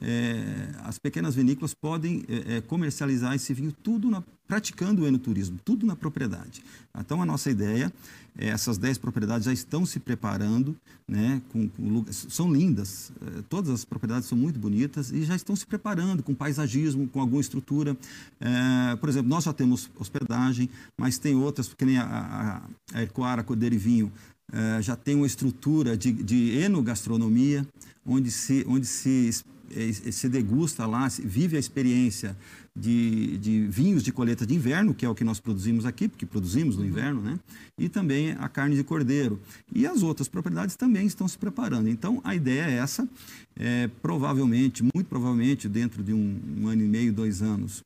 é, 0.00 0.70
as 0.84 0.98
pequenas 0.98 1.34
vinícolas 1.34 1.74
podem 1.74 2.24
é, 2.28 2.56
é, 2.56 2.60
comercializar 2.60 3.34
esse 3.34 3.52
vinho 3.52 3.72
tudo 3.72 4.10
na, 4.10 4.22
praticando 4.46 5.02
o 5.02 5.06
enoturismo, 5.06 5.58
tudo 5.64 5.86
na 5.86 5.96
propriedade. 5.96 6.62
Então, 6.96 7.20
a 7.22 7.26
nossa 7.26 7.50
ideia 7.50 7.92
é, 8.38 8.48
essas 8.48 8.78
10 8.78 8.98
propriedades 8.98 9.46
já 9.46 9.52
estão 9.52 9.84
se 9.84 9.98
preparando, 9.98 10.76
né, 11.08 11.42
com, 11.52 11.68
com, 11.68 12.04
são 12.12 12.52
lindas, 12.52 13.10
é, 13.20 13.42
todas 13.48 13.70
as 13.70 13.84
propriedades 13.84 14.28
são 14.28 14.38
muito 14.38 14.60
bonitas 14.60 15.10
e 15.10 15.24
já 15.24 15.34
estão 15.34 15.56
se 15.56 15.66
preparando 15.66 16.22
com 16.22 16.32
paisagismo, 16.32 17.08
com 17.08 17.20
alguma 17.20 17.40
estrutura. 17.40 17.96
É, 18.40 18.96
por 18.96 19.08
exemplo, 19.08 19.28
nós 19.28 19.44
já 19.44 19.52
temos 19.52 19.90
hospedagem, 19.98 20.70
mas 20.96 21.18
tem 21.18 21.34
outras, 21.34 21.66
porque 21.66 21.84
nem 21.84 21.98
a, 21.98 22.04
a, 22.04 22.96
a 22.98 23.02
Ercoara 23.02 23.42
Cordeiro 23.42 23.74
e 23.74 23.78
Vinho, 23.78 24.12
já 24.80 24.96
tem 24.96 25.14
uma 25.14 25.26
estrutura 25.26 25.94
de, 25.94 26.10
de 26.10 26.56
enogastronomia, 26.56 27.68
onde 28.06 28.30
se, 28.30 28.64
onde 28.66 28.86
se 28.86 29.30
se 30.10 30.28
degusta 30.28 30.86
lá, 30.86 31.08
vive 31.08 31.56
a 31.56 31.60
experiência 31.60 32.36
de, 32.74 33.36
de, 33.38 33.66
vinhos 33.66 34.02
de 34.02 34.12
colheita 34.12 34.46
de 34.46 34.54
inverno, 34.54 34.94
que 34.94 35.04
é 35.04 35.08
o 35.08 35.14
que 35.14 35.24
nós 35.24 35.40
produzimos 35.40 35.84
aqui, 35.84 36.08
porque 36.08 36.24
produzimos 36.24 36.76
no 36.76 36.82
uhum. 36.82 36.88
inverno, 36.88 37.20
né? 37.20 37.38
E 37.76 37.88
também 37.88 38.32
a 38.32 38.48
carne 38.48 38.76
de 38.76 38.84
cordeiro. 38.84 39.40
E 39.74 39.86
as 39.86 40.02
outras 40.02 40.28
propriedades 40.28 40.76
também 40.76 41.06
estão 41.06 41.26
se 41.26 41.36
preparando. 41.36 41.88
Então, 41.88 42.20
a 42.22 42.34
ideia 42.34 42.70
é 42.70 42.74
essa. 42.74 43.08
É, 43.56 43.88
provavelmente, 44.00 44.82
muito 44.82 45.06
provavelmente, 45.08 45.68
dentro 45.68 46.02
de 46.02 46.12
um, 46.12 46.40
um 46.58 46.68
ano 46.68 46.82
e 46.82 46.88
meio, 46.88 47.12
dois 47.12 47.42
anos, 47.42 47.82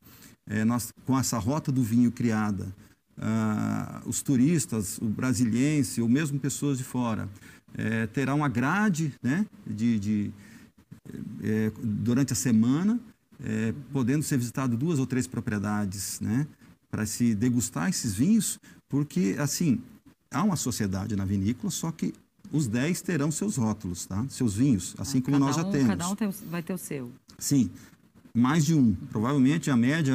é, 0.47 0.63
nós, 0.63 0.93
com 1.05 1.17
essa 1.17 1.39
rota 1.39 1.71
do 1.71 1.81
vinho 1.81 2.11
criada, 2.11 2.67
ah, 3.17 4.01
os 4.05 4.21
turistas, 4.21 4.97
o 4.99 5.05
brasiliense, 5.05 6.01
ou 6.01 6.09
mesmo 6.09 6.39
pessoas 6.39 6.77
de 6.77 6.83
fora, 6.83 7.29
é, 7.75 8.07
terá 8.07 8.33
uma 8.33 8.49
grade 8.49 9.13
né, 9.21 9.45
de, 9.65 9.99
de 9.99 10.31
é, 11.41 11.71
durante 11.81 12.33
a 12.33 12.35
semana, 12.35 12.99
é, 13.43 13.73
podendo 13.91 14.23
ser 14.23 14.37
visitado 14.37 14.77
duas 14.77 14.99
ou 14.99 15.05
três 15.05 15.27
propriedades, 15.27 16.19
né, 16.19 16.47
para 16.89 17.05
se 17.05 17.33
degustar 17.35 17.89
esses 17.89 18.13
vinhos, 18.13 18.59
porque 18.87 19.35
assim 19.39 19.81
há 20.31 20.43
uma 20.43 20.55
sociedade 20.55 21.15
na 21.15 21.25
vinícola, 21.25 21.71
só 21.71 21.91
que 21.91 22.13
os 22.51 22.67
dez 22.67 23.01
terão 23.01 23.31
seus 23.31 23.55
rótulos, 23.57 24.05
tá? 24.05 24.25
Seus 24.29 24.55
vinhos, 24.55 24.95
assim 24.97 25.19
ah, 25.19 25.21
como 25.23 25.39
nós 25.39 25.55
já 25.55 25.65
um, 25.65 25.71
temos. 25.71 25.87
Cada 25.87 26.09
um 26.09 26.15
tem, 26.15 26.29
vai 26.49 26.61
ter 26.61 26.73
o 26.73 26.77
seu. 26.77 27.11
Sim, 27.39 27.69
mais 28.33 28.65
de 28.65 28.73
um. 28.73 28.93
Provavelmente 29.11 29.71
a 29.71 29.77
média 29.77 30.13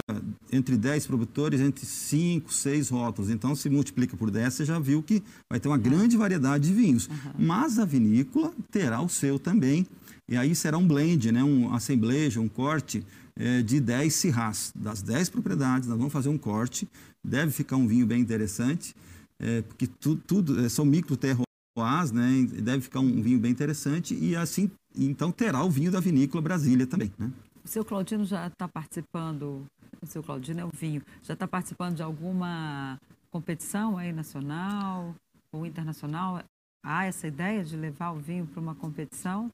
entre 0.50 0.76
10 0.76 1.06
produtores, 1.06 1.60
entre 1.60 1.84
5, 1.84 2.52
6 2.52 2.88
rótulos. 2.90 3.30
Então, 3.30 3.54
se 3.54 3.68
multiplica 3.68 4.16
por 4.16 4.30
10, 4.30 4.54
você 4.54 4.64
já 4.64 4.78
viu 4.78 5.02
que 5.02 5.22
vai 5.50 5.60
ter 5.60 5.68
uma 5.68 5.78
grande 5.78 6.16
variedade 6.16 6.68
de 6.68 6.74
vinhos. 6.74 7.06
Uhum. 7.06 7.46
Mas 7.46 7.78
a 7.78 7.84
vinícola 7.84 8.52
terá 8.70 9.00
o 9.00 9.08
seu 9.08 9.38
também. 9.38 9.86
E 10.28 10.36
aí 10.36 10.54
será 10.54 10.76
um 10.76 10.86
blend, 10.86 11.32
né? 11.32 11.42
um 11.42 11.72
assemblejo, 11.74 12.40
um 12.40 12.48
corte 12.48 13.04
é, 13.34 13.62
de 13.62 13.80
10 13.80 14.12
cirrás. 14.12 14.72
Das 14.74 15.00
10 15.00 15.30
propriedades, 15.30 15.88
nós 15.88 15.96
vamos 15.96 16.12
fazer 16.12 16.28
um 16.28 16.36
corte. 16.36 16.86
Deve 17.24 17.50
ficar 17.50 17.76
um 17.76 17.86
vinho 17.86 18.06
bem 18.06 18.20
interessante, 18.20 18.94
é, 19.40 19.62
porque 19.62 19.86
tu, 19.86 20.16
tudo 20.16 20.64
é, 20.64 20.68
são 20.68 20.84
micro 20.84 21.16
terroirs, 21.16 22.12
né? 22.12 22.46
Deve 22.62 22.82
ficar 22.82 23.00
um 23.00 23.22
vinho 23.22 23.38
bem 23.38 23.50
interessante. 23.50 24.14
E 24.14 24.36
assim, 24.36 24.70
então 24.94 25.32
terá 25.32 25.64
o 25.64 25.70
vinho 25.70 25.90
da 25.90 26.00
vinícola 26.00 26.42
Brasília 26.42 26.86
também. 26.86 27.12
Né? 27.18 27.30
O 27.64 27.68
seu 27.68 27.84
Claudino 27.84 28.24
já 28.24 28.48
está 28.48 28.68
participando, 28.68 29.64
o 30.02 30.06
seu 30.06 30.22
Claudino 30.22 30.60
é 30.60 30.64
o 30.64 30.70
vinho, 30.72 31.02
já 31.22 31.34
está 31.34 31.46
participando 31.46 31.96
de 31.96 32.02
alguma 32.02 32.98
competição 33.30 33.96
aí 33.96 34.12
nacional 34.12 35.14
ou 35.52 35.64
internacional? 35.64 36.42
Há 36.84 37.06
essa 37.06 37.26
ideia 37.26 37.64
de 37.64 37.76
levar 37.76 38.12
o 38.12 38.18
vinho 38.18 38.46
para 38.46 38.60
uma 38.60 38.74
competição? 38.74 39.50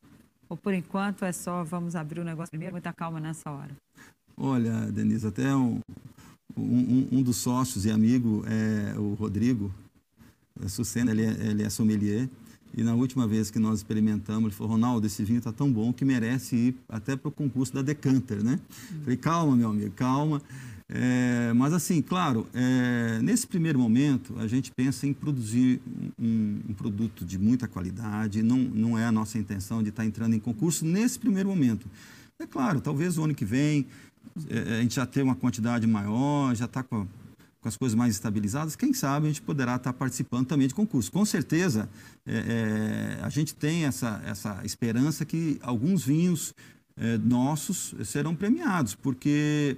Ou 0.55 0.57
por 0.57 0.73
enquanto 0.73 1.25
é 1.25 1.33
só 1.33 1.65
vamos 1.65 1.97
abrir 1.97 2.21
o 2.21 2.25
negócio 2.25 2.49
primeiro, 2.49 2.75
muita 2.75 2.93
calma 2.93 3.19
nessa 3.19 3.51
hora? 3.51 3.73
Olha, 4.37 4.87
Denise, 4.93 5.27
até 5.27 5.53
um, 5.53 5.81
um, 6.57 7.09
um 7.11 7.23
dos 7.25 7.39
sócios 7.39 7.85
e 7.85 7.91
amigo 7.91 8.45
é 8.47 8.97
o 8.97 9.15
Rodrigo 9.15 9.75
é 10.63 10.69
Sucena, 10.69 11.11
ele 11.11 11.25
é, 11.25 11.47
ele 11.51 11.65
é 11.65 11.69
sommelier. 11.69 12.29
E 12.73 12.85
na 12.85 12.95
última 12.95 13.27
vez 13.27 13.51
que 13.51 13.59
nós 13.59 13.81
experimentamos, 13.81 14.45
ele 14.45 14.55
falou: 14.55 14.75
Ronaldo, 14.75 15.05
esse 15.09 15.25
vinho 15.25 15.39
está 15.39 15.53
tão 15.53 15.73
bom 15.73 15.93
que 15.93 16.05
merece 16.05 16.55
ir 16.55 16.77
até 16.89 17.17
para 17.17 17.31
o 17.31 17.33
concurso 17.33 17.75
da 17.75 17.83
Decanter, 17.83 18.45
né? 18.45 18.61
Uhum. 18.93 19.01
Falei: 19.01 19.17
calma, 19.17 19.57
meu 19.57 19.71
amigo, 19.71 19.91
calma. 19.97 20.41
É, 20.89 21.53
mas 21.55 21.73
assim, 21.73 22.03
claro, 22.03 22.47
é, 22.53 23.19
nesse 23.23 23.47
primeiro 23.47 23.79
momento 23.79 24.39
a 24.39 24.47
gente 24.47 24.71
pensa 24.71 25.07
em 25.07 25.15
produzir 25.15 25.81
um, 26.19 26.61
um, 26.69 26.75
produto 26.75 27.25
de 27.25 27.39
muita 27.39 27.67
qualidade, 27.67 28.43
não, 28.43 28.59
não 28.59 28.99
é 28.99 29.07
a 29.07 29.13
nossa 29.13 29.39
intenção 29.39 29.83
de 29.83 29.89
estar 29.89 30.03
tá 30.03 30.07
entrando 30.07 30.35
em 30.35 30.39
concurso 30.39 30.85
nesse 30.85 31.19
primeiro 31.19 31.49
momento. 31.49 31.87
É 32.39 32.47
claro, 32.47 32.83
talvez 32.83 33.17
o 33.17 33.25
ano 33.25 33.35
que 33.35 33.47
vem 33.47 33.87
é, 34.51 34.79
a 34.79 34.83
gente 34.83 34.97
já 34.97 35.07
tenha 35.07 35.25
uma 35.25 35.35
quantidade 35.35 35.87
maior, 35.87 36.55
já 36.55 36.67
está 36.67 36.83
com, 36.83 37.07
com, 37.61 37.69
as 37.69 37.77
coisas 37.77 37.97
mais 37.97 38.13
estabilizadas, 38.15 38.77
quem 38.77 38.93
sabe 38.93 39.27
a 39.27 39.29
gente 39.31 39.41
poderá 39.41 39.77
estar 39.77 39.93
tá 39.93 39.99
participando 39.99 40.47
também 40.47 40.69
de 40.69 40.75
concurso. 40.75 41.11
Com 41.11 41.25
certeza, 41.25 41.89
é, 42.27 43.19
é, 43.21 43.25
a 43.25 43.29
gente 43.31 43.55
tem 43.55 43.85
essa, 43.85 44.21
essa 44.27 44.61
esperança 44.65 45.25
que 45.25 45.59
alguns 45.63 46.05
vinhos 46.05 46.53
é, 46.97 47.17
nossos 47.19 47.95
serão 48.05 48.35
premiados, 48.35 48.95
porque 48.95 49.77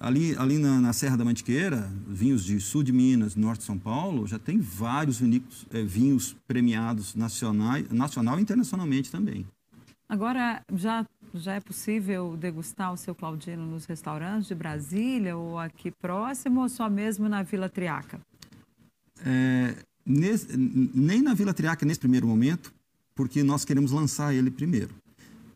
Ali, 0.00 0.36
ali 0.36 0.58
na, 0.58 0.80
na, 0.80 0.92
Serra 0.92 1.16
da 1.16 1.24
Mantiqueira, 1.24 1.90
vinhos 2.06 2.44
de 2.44 2.60
sul 2.60 2.82
de 2.82 2.92
Minas, 2.92 3.34
norte 3.34 3.60
de 3.60 3.66
São 3.66 3.78
Paulo, 3.78 4.26
já 4.26 4.38
tem 4.38 4.60
vários 4.60 5.18
vinícolas, 5.18 5.66
é, 5.72 5.82
vinhos 5.82 6.36
premiados 6.46 7.14
nacional, 7.16 7.76
nacional 7.90 8.38
e 8.38 8.42
internacionalmente 8.42 9.10
também. 9.10 9.44
Agora, 10.08 10.62
já 10.74 11.04
Já 11.34 11.54
é 11.54 11.60
possível 11.60 12.36
degustar 12.36 12.92
o 12.92 12.96
seu 12.96 13.14
Claudino 13.14 13.66
nos 13.66 13.84
restaurantes 13.84 14.48
de 14.48 14.54
Brasília 14.54 15.36
ou 15.36 15.58
aqui 15.58 15.90
próximo 15.90 16.62
ou 16.62 16.68
só 16.68 16.88
mesmo 16.88 17.28
na 17.28 17.42
Vila 17.42 17.68
Triaca? 17.68 18.18
É, 19.24 19.74
nesse, 20.06 20.56
nem 20.56 21.20
na 21.20 21.34
Vila 21.34 21.52
Triaca 21.52 21.84
nesse 21.84 22.00
primeiro 22.00 22.26
momento, 22.26 22.72
porque 23.14 23.42
nós 23.42 23.64
queremos 23.64 23.90
lançar 23.92 24.34
ele 24.34 24.50
primeiro. 24.50 24.94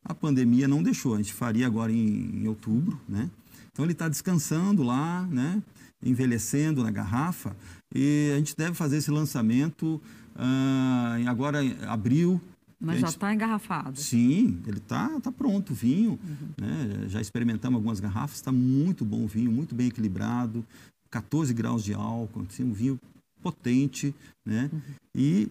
A 0.04 0.14
pandemia 0.14 0.68
não 0.68 0.82
deixou, 0.82 1.14
a 1.14 1.16
gente 1.16 1.32
faria 1.32 1.66
agora 1.66 1.90
em, 1.90 2.42
em 2.42 2.48
outubro, 2.48 3.00
né? 3.08 3.30
Então 3.72 3.84
ele 3.84 3.92
está 3.92 4.08
descansando 4.08 4.82
lá, 4.82 5.26
né? 5.26 5.62
Envelhecendo 6.04 6.82
na 6.82 6.90
garrafa 6.90 7.56
e 7.94 8.30
a 8.34 8.38
gente 8.38 8.56
deve 8.56 8.74
fazer 8.74 8.96
esse 8.98 9.10
lançamento 9.10 10.00
uh, 10.36 11.28
agora 11.28 11.62
em 11.62 11.76
abril. 11.84 12.40
Mas 12.80 12.96
gente... 12.96 13.02
já 13.02 13.08
está 13.10 13.32
engarrafado? 13.32 13.98
Sim, 13.98 14.60
ele 14.66 14.78
está 14.78 15.08
tá 15.20 15.30
pronto, 15.30 15.72
vinho. 15.72 16.18
Uhum. 16.22 16.48
Né? 16.60 17.08
Já 17.08 17.20
experimentamos 17.20 17.76
algumas 17.76 18.00
garrafas, 18.00 18.36
está 18.36 18.50
muito 18.50 19.04
bom 19.04 19.24
o 19.24 19.28
vinho, 19.28 19.52
muito 19.52 19.74
bem 19.74 19.86
equilibrado, 19.86 20.64
14 21.10 21.54
graus 21.54 21.84
de 21.84 21.94
álcool, 21.94 22.44
assim, 22.48 22.64
um 22.64 22.72
vinho 22.72 22.98
potente, 23.40 24.14
né? 24.44 24.68
Uhum. 24.72 24.80
E 25.14 25.48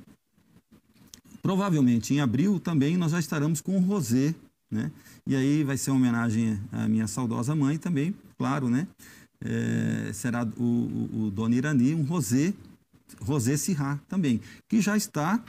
provavelmente 1.42 2.14
em 2.14 2.20
abril 2.20 2.60
também 2.60 2.98
nós 2.98 3.12
já 3.12 3.20
estaremos 3.20 3.62
com 3.62 3.78
o 3.78 3.80
rosé, 3.80 4.36
né? 4.72 4.92
E 5.28 5.36
aí 5.36 5.64
vai 5.64 5.78
ser 5.78 5.92
uma 5.92 5.98
homenagem 5.98 6.60
à 6.72 6.88
minha 6.88 7.08
saudosa 7.08 7.56
mãe 7.56 7.78
também, 7.78 8.16
claro, 8.38 8.70
né? 8.70 8.88
É, 9.44 10.14
será 10.14 10.48
o, 10.58 10.64
o, 10.64 11.24
o 11.26 11.32
Dona 11.32 11.56
Irani, 11.56 11.96
um 11.96 12.04
rosé, 12.04 12.54
rosé 13.20 13.58
Sirá 13.58 14.00
também, 14.08 14.40
que 14.70 14.80
já 14.80 14.96
está 14.96 15.44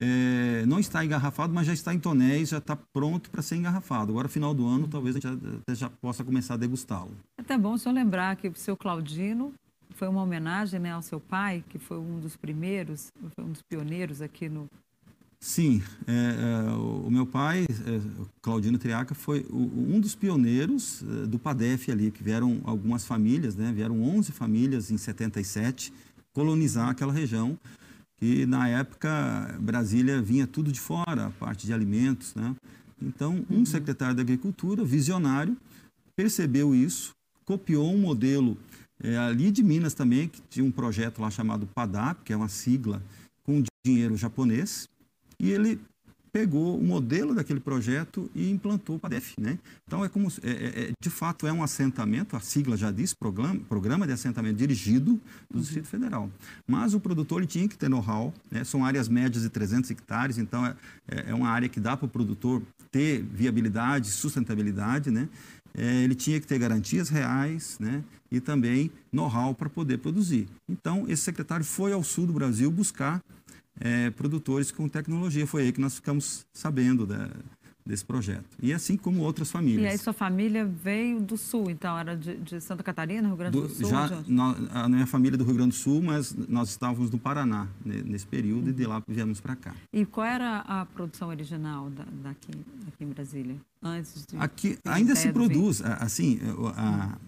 é, 0.00 0.64
não 0.66 0.78
está 0.78 1.04
engarrafado, 1.04 1.52
mas 1.52 1.66
já 1.66 1.72
está 1.72 1.92
em 1.92 1.98
tonéis, 1.98 2.50
já 2.50 2.58
está 2.58 2.76
pronto 2.76 3.30
para 3.30 3.42
ser 3.42 3.56
engarrafado. 3.56 4.12
Agora, 4.12 4.28
final 4.28 4.54
do 4.54 4.66
ano, 4.66 4.86
talvez 4.86 5.16
a 5.16 5.20
gente 5.20 5.40
já, 5.68 5.74
já 5.74 5.90
possa 5.90 6.22
começar 6.22 6.54
a 6.54 6.56
degustá-lo. 6.56 7.10
É 7.38 7.42
até 7.42 7.58
bom 7.58 7.74
o 7.74 7.78
senhor 7.78 7.94
lembrar 7.94 8.36
que 8.36 8.48
o 8.48 8.54
seu 8.54 8.76
Claudino 8.76 9.52
foi 9.94 10.08
uma 10.08 10.22
homenagem 10.22 10.80
né, 10.80 10.92
ao 10.92 11.02
seu 11.02 11.20
pai, 11.20 11.64
que 11.68 11.78
foi 11.78 11.98
um 11.98 12.20
dos 12.20 12.36
primeiros, 12.36 13.08
foi 13.34 13.44
um 13.44 13.50
dos 13.50 13.62
pioneiros 13.62 14.22
aqui 14.22 14.48
no. 14.48 14.66
Sim, 15.44 15.82
é, 16.06 16.12
é, 16.12 16.70
o 16.70 17.10
meu 17.10 17.26
pai, 17.26 17.64
é, 17.64 18.00
Claudino 18.40 18.78
Triaca, 18.78 19.12
foi 19.12 19.44
o, 19.50 19.56
um 19.92 19.98
dos 19.98 20.14
pioneiros 20.14 21.02
é, 21.02 21.26
do 21.26 21.36
PADEF 21.36 21.90
ali, 21.90 22.12
que 22.12 22.22
vieram 22.22 22.60
algumas 22.62 23.04
famílias, 23.04 23.56
né, 23.56 23.72
vieram 23.72 24.00
11 24.00 24.30
famílias 24.30 24.92
em 24.92 24.96
77 24.96 25.92
colonizar 26.32 26.90
aquela 26.90 27.12
região, 27.12 27.58
que 28.20 28.46
na 28.46 28.68
época 28.68 29.58
Brasília 29.60 30.22
vinha 30.22 30.46
tudo 30.46 30.70
de 30.70 30.78
fora, 30.78 31.26
a 31.26 31.30
parte 31.30 31.66
de 31.66 31.72
alimentos, 31.72 32.36
né? 32.36 32.54
Então, 33.02 33.44
um 33.50 33.56
uhum. 33.56 33.66
secretário 33.66 34.14
da 34.14 34.22
Agricultura, 34.22 34.84
visionário, 34.84 35.56
percebeu 36.14 36.72
isso, 36.72 37.16
copiou 37.44 37.92
um 37.92 37.98
modelo 37.98 38.56
é, 39.02 39.18
ali 39.18 39.50
de 39.50 39.64
Minas 39.64 39.92
também, 39.92 40.28
que 40.28 40.40
tinha 40.48 40.64
um 40.64 40.70
projeto 40.70 41.20
lá 41.20 41.32
chamado 41.32 41.66
PADAP, 41.66 42.22
que 42.22 42.32
é 42.32 42.36
uma 42.36 42.48
sigla 42.48 43.02
com 43.42 43.60
dinheiro 43.84 44.16
japonês, 44.16 44.88
e 45.42 45.50
ele 45.50 45.78
pegou 46.32 46.78
o 46.78 46.82
modelo 46.82 47.34
daquele 47.34 47.60
projeto 47.60 48.30
e 48.34 48.50
implantou 48.50 48.96
o 48.96 48.98
PADEF, 48.98 49.38
né? 49.38 49.58
Então 49.86 50.02
é 50.02 50.08
como 50.08 50.28
é, 50.42 50.50
é, 50.50 50.82
é, 50.84 50.92
de 50.98 51.10
fato 51.10 51.46
é 51.46 51.52
um 51.52 51.62
assentamento, 51.62 52.34
a 52.34 52.40
sigla 52.40 52.74
já 52.74 52.90
diz, 52.90 53.12
programa, 53.12 53.60
programa 53.68 54.06
de 54.06 54.14
assentamento 54.14 54.56
dirigido 54.56 55.20
do 55.50 55.56
uhum. 55.56 55.60
Distrito 55.60 55.88
Federal. 55.88 56.30
Mas 56.66 56.94
o 56.94 57.00
produtor 57.00 57.40
ele 57.40 57.46
tinha 57.46 57.68
que 57.68 57.76
ter 57.76 57.90
know-how, 57.90 58.32
né? 58.50 58.64
São 58.64 58.82
áreas 58.82 59.08
médias 59.08 59.42
de 59.42 59.50
300 59.50 59.90
hectares, 59.90 60.38
então 60.38 60.64
é, 60.64 60.74
é, 61.06 61.30
é 61.30 61.34
uma 61.34 61.50
área 61.50 61.68
que 61.68 61.78
dá 61.78 61.98
para 61.98 62.06
o 62.06 62.08
produtor 62.08 62.62
ter 62.90 63.22
viabilidade, 63.22 64.10
sustentabilidade, 64.10 65.10
né? 65.10 65.28
É, 65.74 66.02
ele 66.04 66.14
tinha 66.14 66.40
que 66.40 66.46
ter 66.46 66.58
garantias 66.58 67.10
reais, 67.10 67.76
né? 67.78 68.02
e 68.32 68.40
também 68.40 68.90
know-how 69.12 69.54
para 69.54 69.68
poder 69.68 69.98
produzir. 69.98 70.48
Então, 70.66 71.04
esse 71.06 71.22
secretário 71.22 71.64
foi 71.64 71.92
ao 71.92 72.02
sul 72.02 72.26
do 72.26 72.32
Brasil 72.32 72.70
buscar 72.70 73.22
é, 73.80 74.10
produtores 74.10 74.70
com 74.70 74.88
tecnologia. 74.88 75.46
Foi 75.46 75.62
aí 75.62 75.72
que 75.72 75.80
nós 75.80 75.96
ficamos 75.96 76.46
sabendo 76.52 77.06
da, 77.06 77.30
desse 77.84 78.04
projeto. 78.04 78.44
E 78.60 78.72
assim 78.72 78.96
como 78.96 79.22
outras 79.22 79.50
famílias. 79.50 79.82
E 79.82 79.86
aí 79.86 79.98
sua 79.98 80.12
família 80.12 80.64
veio 80.64 81.20
do 81.20 81.36
sul, 81.36 81.70
então 81.70 81.98
era 81.98 82.16
de, 82.16 82.36
de 82.36 82.60
Santa 82.60 82.82
Catarina, 82.82 83.26
Rio 83.26 83.36
Grande 83.36 83.60
do, 83.60 83.66
do 83.66 83.74
Sul? 83.74 83.88
Já, 83.88 84.08
a 84.72 84.88
minha 84.88 85.06
família 85.06 85.36
é 85.36 85.38
do 85.38 85.44
Rio 85.44 85.54
Grande 85.54 85.70
do 85.70 85.76
Sul, 85.76 86.00
mas 86.02 86.34
nós 86.48 86.70
estávamos 86.70 87.10
no 87.10 87.18
Paraná 87.18 87.68
nesse 87.84 88.26
período 88.26 88.64
uhum. 88.64 88.70
e 88.70 88.72
de 88.72 88.86
lá 88.86 89.02
viemos 89.06 89.40
para 89.40 89.56
cá. 89.56 89.74
E 89.92 90.06
qual 90.06 90.26
era 90.26 90.58
a 90.60 90.86
produção 90.86 91.28
original 91.28 91.90
da, 91.90 92.04
daqui, 92.22 92.52
daqui 92.84 93.04
em 93.04 93.08
Brasília? 93.08 93.56
Antes 93.82 94.26
de, 94.26 94.36
aqui 94.36 94.78
ainda 94.84 95.16
se 95.16 95.32
produz, 95.32 95.82
assim, 95.82 96.38
a, 96.76 97.12
a, 97.12 97.18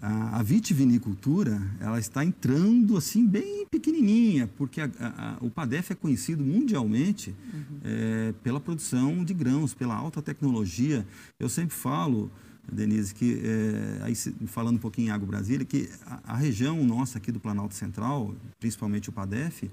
a 0.00 0.42
vitivinicultura 0.42 1.60
ela 1.80 1.98
está 1.98 2.22
entrando 2.22 2.96
assim 2.96 3.26
bem 3.26 3.66
pequenininha, 3.66 4.46
porque 4.56 4.80
a, 4.80 4.90
a, 5.00 5.36
o 5.40 5.50
PADEF 5.50 5.92
é 5.92 5.94
conhecido 5.94 6.44
mundialmente 6.44 7.34
uhum. 7.52 7.80
é, 7.82 8.34
pela 8.42 8.60
produção 8.60 9.24
de 9.24 9.32
grãos, 9.32 9.72
pela 9.72 9.94
alta 9.94 10.20
tecnologia. 10.20 11.06
Eu 11.40 11.48
sempre 11.48 11.74
falo, 11.74 12.30
Denise, 12.70 13.14
que 13.14 13.40
é, 13.42 14.02
aí, 14.02 14.14
falando 14.46 14.76
um 14.76 14.80
pouquinho 14.80 15.08
em 15.08 15.10
Água 15.10 15.26
Brasília, 15.26 15.64
que 15.64 15.88
a, 16.04 16.34
a 16.34 16.36
região 16.36 16.84
nossa 16.84 17.16
aqui 17.16 17.32
do 17.32 17.40
Planalto 17.40 17.74
Central, 17.74 18.34
principalmente 18.60 19.08
o 19.08 19.12
PADEF, 19.12 19.70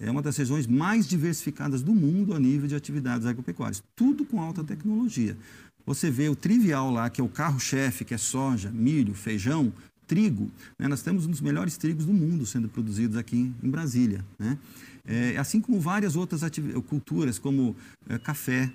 é 0.00 0.10
uma 0.10 0.22
das 0.22 0.36
regiões 0.36 0.66
mais 0.66 1.06
diversificadas 1.06 1.82
do 1.82 1.94
mundo 1.94 2.34
a 2.34 2.40
nível 2.40 2.66
de 2.66 2.74
atividades 2.74 3.26
agropecuárias, 3.26 3.82
tudo 3.94 4.24
com 4.24 4.40
alta 4.40 4.64
tecnologia. 4.64 5.36
Você 5.84 6.10
vê 6.10 6.28
o 6.28 6.36
trivial 6.36 6.90
lá, 6.90 7.10
que 7.10 7.20
é 7.20 7.24
o 7.24 7.28
carro-chefe, 7.28 8.04
que 8.04 8.14
é 8.14 8.18
soja, 8.18 8.70
milho, 8.70 9.14
feijão, 9.14 9.72
trigo. 10.06 10.50
Né? 10.78 10.88
Nós 10.88 11.02
temos 11.02 11.26
um 11.26 11.30
dos 11.30 11.40
melhores 11.40 11.76
trigos 11.76 12.04
do 12.04 12.12
mundo 12.12 12.44
sendo 12.46 12.68
produzidos 12.68 13.16
aqui 13.16 13.52
em 13.62 13.70
Brasília. 13.70 14.24
Né? 14.38 14.58
É, 15.06 15.36
assim 15.36 15.60
como 15.60 15.80
várias 15.80 16.16
outras 16.16 16.42
culturas, 16.86 17.38
como 17.38 17.74
é, 18.08 18.18
café. 18.18 18.70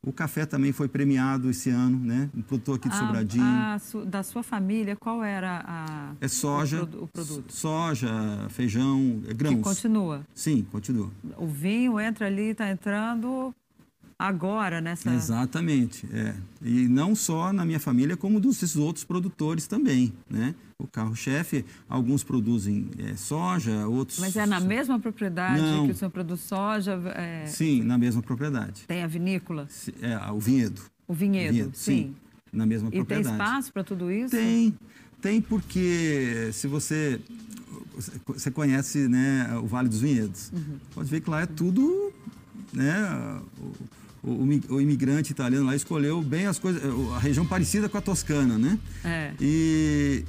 O 0.00 0.12
café 0.12 0.46
também 0.46 0.72
foi 0.72 0.86
premiado 0.86 1.50
esse 1.50 1.70
ano, 1.70 1.98
né? 1.98 2.30
Um 2.32 2.40
produtor 2.40 2.76
aqui 2.76 2.88
de 2.88 2.94
a, 2.94 2.98
Sobradinho. 2.98 3.44
A, 3.44 3.78
da 4.06 4.22
sua 4.22 4.44
família, 4.44 4.94
qual 4.94 5.24
era 5.24 5.60
a, 5.66 6.14
é 6.20 6.28
soja, 6.28 6.84
o, 6.84 7.02
o 7.02 7.08
produto? 7.08 7.52
Soja, 7.52 8.08
feijão, 8.48 9.20
é 9.28 9.34
grãos. 9.34 9.56
Que 9.56 9.62
continua? 9.62 10.24
Sim, 10.32 10.64
continua. 10.70 11.10
O 11.36 11.48
vinho 11.48 11.98
entra 11.98 12.28
ali, 12.28 12.50
está 12.50 12.70
entrando 12.70 13.52
agora 14.18 14.80
nessa. 14.80 15.10
Exatamente. 15.14 16.06
É. 16.12 16.34
E 16.62 16.88
não 16.88 17.14
só 17.14 17.52
na 17.52 17.64
minha 17.64 17.78
família, 17.78 18.16
como 18.16 18.40
dos 18.40 18.76
outros 18.76 19.04
produtores 19.04 19.66
também. 19.66 20.12
Né? 20.28 20.54
O 20.78 20.86
carro-chefe, 20.86 21.64
alguns 21.88 22.24
produzem 22.24 22.88
é, 22.98 23.14
soja, 23.14 23.86
outros. 23.86 24.18
Mas 24.18 24.36
é 24.36 24.46
na 24.46 24.60
mesma 24.60 24.98
propriedade 24.98 25.60
não. 25.60 25.86
que 25.86 25.92
o 25.92 25.94
senhor 25.94 26.10
produz 26.10 26.40
soja? 26.40 27.00
É... 27.14 27.46
Sim, 27.46 27.82
na 27.82 27.96
mesma 27.96 28.22
propriedade. 28.22 28.82
Tem 28.86 29.02
a 29.02 29.06
vinícola? 29.06 29.68
É, 30.02 30.16
o 30.30 30.40
vinhedo. 30.40 30.82
O 31.06 31.14
vinhedo, 31.14 31.52
vinhedo 31.52 31.70
sim. 31.74 31.92
sim. 31.92 32.16
Na 32.52 32.66
mesma 32.66 32.88
e 32.88 32.92
propriedade. 32.92 33.34
E 33.34 33.38
tem 33.38 33.46
espaço 33.46 33.72
para 33.72 33.84
tudo 33.84 34.10
isso? 34.10 34.34
Tem. 34.34 34.74
Tem 35.20 35.40
porque 35.40 36.50
se 36.52 36.68
você 36.68 37.20
você 38.24 38.48
conhece 38.50 39.08
né, 39.08 39.58
o 39.60 39.66
Vale 39.66 39.88
dos 39.88 40.00
Vinhedos, 40.00 40.52
uhum. 40.52 40.78
pode 40.94 41.10
ver 41.10 41.20
que 41.20 41.28
lá 41.28 41.40
é 41.40 41.46
tudo 41.46 42.12
né, 42.72 43.40
o, 44.28 44.74
o, 44.74 44.80
imigrante 44.80 45.32
italiano 45.32 45.66
lá 45.66 45.76
escolheu 45.76 46.22
bem 46.22 46.46
as 46.46 46.58
coisas, 46.58 46.82
a 47.14 47.18
região 47.18 47.46
parecida 47.46 47.88
com 47.88 47.96
a 47.96 48.00
Toscana, 48.00 48.58
né? 48.58 48.78
É. 49.04 49.32
E, 49.40 50.24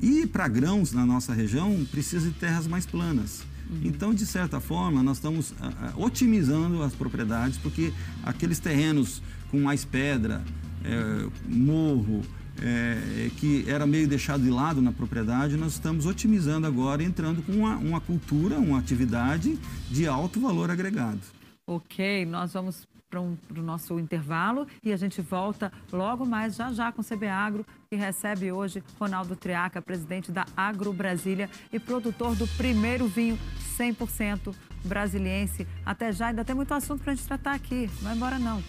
e 0.00 0.26
para 0.26 0.48
grãos 0.48 0.92
na 0.92 1.04
nossa 1.04 1.32
região 1.32 1.86
precisa 1.90 2.28
de 2.28 2.34
terras 2.34 2.66
mais 2.66 2.86
planas. 2.86 3.44
Uhum. 3.68 3.80
Então, 3.84 4.14
de 4.14 4.24
certa 4.24 4.60
forma, 4.60 5.02
nós 5.02 5.16
estamos 5.16 5.50
uh, 5.50 5.54
otimizando 5.96 6.82
as 6.82 6.94
propriedades, 6.94 7.58
porque 7.58 7.92
aqueles 8.22 8.58
terrenos 8.58 9.20
com 9.50 9.60
mais 9.60 9.84
pedra, 9.84 10.42
é, 10.84 11.28
morro, 11.48 12.22
é, 12.62 13.30
que 13.36 13.64
era 13.68 13.86
meio 13.86 14.08
deixado 14.08 14.42
de 14.42 14.50
lado 14.50 14.80
na 14.80 14.92
propriedade, 14.92 15.56
nós 15.56 15.72
estamos 15.72 16.06
otimizando 16.06 16.66
agora, 16.66 17.02
entrando 17.02 17.42
com 17.42 17.52
uma, 17.52 17.76
uma 17.76 18.00
cultura, 18.00 18.58
uma 18.58 18.78
atividade 18.78 19.58
de 19.90 20.06
alto 20.06 20.40
valor 20.40 20.70
agregado. 20.70 21.20
Ok, 21.66 22.24
nós 22.26 22.52
vamos 22.52 22.86
para 23.08 23.20
um, 23.20 23.36
o 23.50 23.62
nosso 23.62 23.98
intervalo 23.98 24.66
e 24.82 24.92
a 24.92 24.96
gente 24.96 25.20
volta 25.20 25.72
logo 25.92 26.24
mais, 26.24 26.56
já 26.56 26.72
já, 26.72 26.90
com 26.92 27.00
o 27.00 27.04
CB 27.04 27.28
Agro, 27.28 27.66
que 27.88 27.96
recebe 27.96 28.50
hoje 28.50 28.82
Ronaldo 28.98 29.36
Triaca, 29.36 29.80
presidente 29.80 30.32
da 30.32 30.44
Agro 30.56 30.92
Brasília 30.92 31.48
e 31.72 31.78
produtor 31.78 32.34
do 32.34 32.46
primeiro 32.56 33.06
vinho 33.06 33.38
100% 33.78 34.54
brasiliense. 34.84 35.66
Até 35.84 36.12
já, 36.12 36.28
ainda 36.28 36.44
tem 36.44 36.54
muito 36.54 36.72
assunto 36.72 37.02
para 37.02 37.12
a 37.12 37.14
gente 37.14 37.26
tratar 37.26 37.54
aqui. 37.54 37.88
Não 37.96 38.02
vai 38.02 38.16
embora 38.16 38.38
não. 38.38 38.62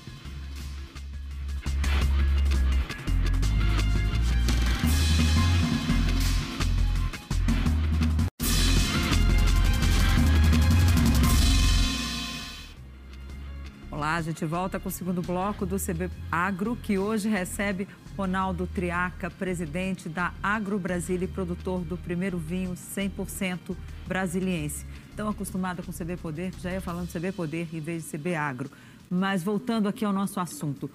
A 14.18 14.22
gente 14.22 14.44
volta 14.46 14.80
com 14.80 14.90
o 14.90 14.92
segundo 14.92 15.22
bloco 15.22 15.64
do 15.64 15.78
CB 15.78 16.10
Agro, 16.32 16.76
que 16.76 16.98
hoje 16.98 17.30
recebe 17.30 17.88
Ronaldo 18.18 18.66
Triaca, 18.66 19.30
presidente 19.30 20.10
da 20.10 20.34
Agro 20.42 20.80
Brasil 20.80 21.22
e 21.22 21.28
produtor 21.28 21.82
do 21.82 21.96
primeiro 21.96 22.36
vinho 22.40 22.74
100% 22.74 23.78
brasiliense. 24.08 24.88
Tão 25.16 25.30
acostumado 25.30 25.84
com 25.84 25.94
CB 25.94 26.18
Poder, 26.18 26.52
já 26.60 26.72
ia 26.72 26.82
falando 26.82 27.14
CB 27.14 27.32
Poder 27.32 27.70
em 27.72 27.80
vez 27.80 28.06
de 28.06 28.18
CB 28.18 28.34
Agro. 28.34 28.72
Mas 29.08 29.44
voltando 29.44 29.88
aqui 29.88 30.04
ao 30.04 30.12
nosso 30.12 30.40
assunto. 30.40 30.90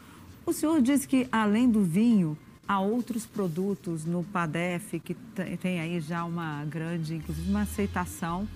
O 0.45 0.53
senhor 0.53 0.83
disse 0.83 1.07
que, 1.07 1.29
além 1.31 1.71
do 1.71 1.85
vinho, 1.85 2.37
há 2.67 2.81
outros 2.81 3.25
produtos 3.25 4.05
no 4.05 4.25
PADEF 4.25 4.99
que 4.99 5.15
tem 5.61 5.79
aí 5.79 6.01
já 6.01 6.25
uma 6.25 6.65
grande, 6.65 7.15
inclusive 7.15 7.49
uma 7.49 7.63
aceitação, 7.63 8.49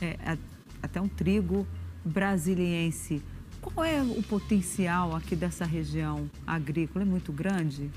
é, 0.00 0.38
até 0.80 1.00
um 1.00 1.08
trigo 1.08 1.66
brasiliense. 2.04 3.20
Qual 3.62 3.86
é 3.86 4.02
o 4.02 4.22
potencial 4.24 5.14
aqui 5.14 5.36
dessa 5.36 5.64
região 5.64 6.28
agrícola? 6.44 7.04
É 7.04 7.08
muito 7.08 7.32
grande? 7.32 7.88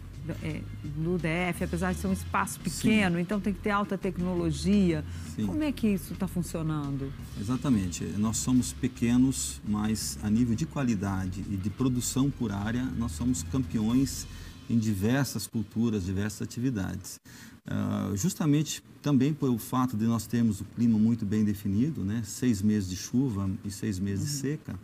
É, 0.42 0.62
no 0.98 1.20
DF, 1.20 1.64
apesar 1.64 1.94
de 1.94 2.00
ser 2.00 2.08
um 2.08 2.14
espaço 2.14 2.60
pequeno, 2.60 3.18
Sim. 3.18 3.22
então 3.22 3.40
tem 3.40 3.54
que 3.54 3.60
ter 3.60 3.70
alta 3.70 3.96
tecnologia. 3.96 5.04
Sim. 5.36 5.46
Como 5.46 5.62
é 5.62 5.72
que 5.72 5.88
isso 5.88 6.14
está 6.14 6.28
funcionando? 6.28 7.14
Exatamente. 7.40 8.04
Nós 8.18 8.38
somos 8.38 8.74
pequenos, 8.74 9.62
mas 9.68 10.18
a 10.24 10.30
nível 10.30 10.56
de 10.56 10.66
qualidade 10.66 11.46
e 11.48 11.56
de 11.56 11.70
produção 11.70 12.32
por 12.32 12.52
área, 12.52 12.84
nós 12.98 13.12
somos 13.12 13.44
campeões 13.44 14.26
em 14.68 14.80
diversas 14.80 15.46
culturas, 15.46 16.06
diversas 16.06 16.42
atividades. 16.42 17.20
Uh, 17.68 18.16
justamente 18.16 18.84
também 19.02 19.32
pelo 19.32 19.58
fato 19.60 19.96
de 19.96 20.06
nós 20.06 20.26
termos 20.26 20.62
o 20.62 20.66
clima 20.76 20.98
muito 20.98 21.24
bem 21.24 21.44
definido, 21.44 22.04
né? 22.04 22.22
seis 22.26 22.62
meses 22.64 22.90
de 22.90 22.96
chuva 22.96 23.50
e 23.64 23.70
seis 23.70 24.00
meses 24.00 24.26
uhum. 24.26 24.32
de 24.32 24.40
seca. 24.40 24.80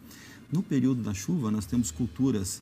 No 0.51 0.61
período 0.61 1.01
da 1.01 1.13
chuva, 1.13 1.49
nós 1.49 1.65
temos 1.65 1.91
culturas 1.91 2.61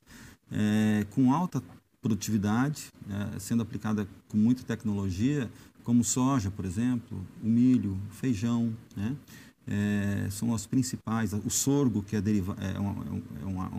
é, 0.52 1.04
com 1.10 1.32
alta 1.32 1.62
produtividade, 2.00 2.86
é, 3.08 3.38
sendo 3.38 3.62
aplicada 3.62 4.06
com 4.28 4.36
muita 4.36 4.62
tecnologia, 4.62 5.50
como 5.82 6.04
soja, 6.04 6.50
por 6.50 6.64
exemplo, 6.64 7.20
o 7.42 7.48
milho, 7.48 7.98
feijão, 8.10 8.72
né? 8.96 9.16
É, 9.66 10.28
são 10.30 10.54
as 10.54 10.66
principais. 10.66 11.32
O 11.32 11.50
sorgo, 11.50 12.02
que 12.02 12.16
é, 12.16 12.20
deriva, 12.20 12.56
é, 12.60 12.78
uma, 12.78 13.04
é 13.42 13.44
uma, 13.44 13.70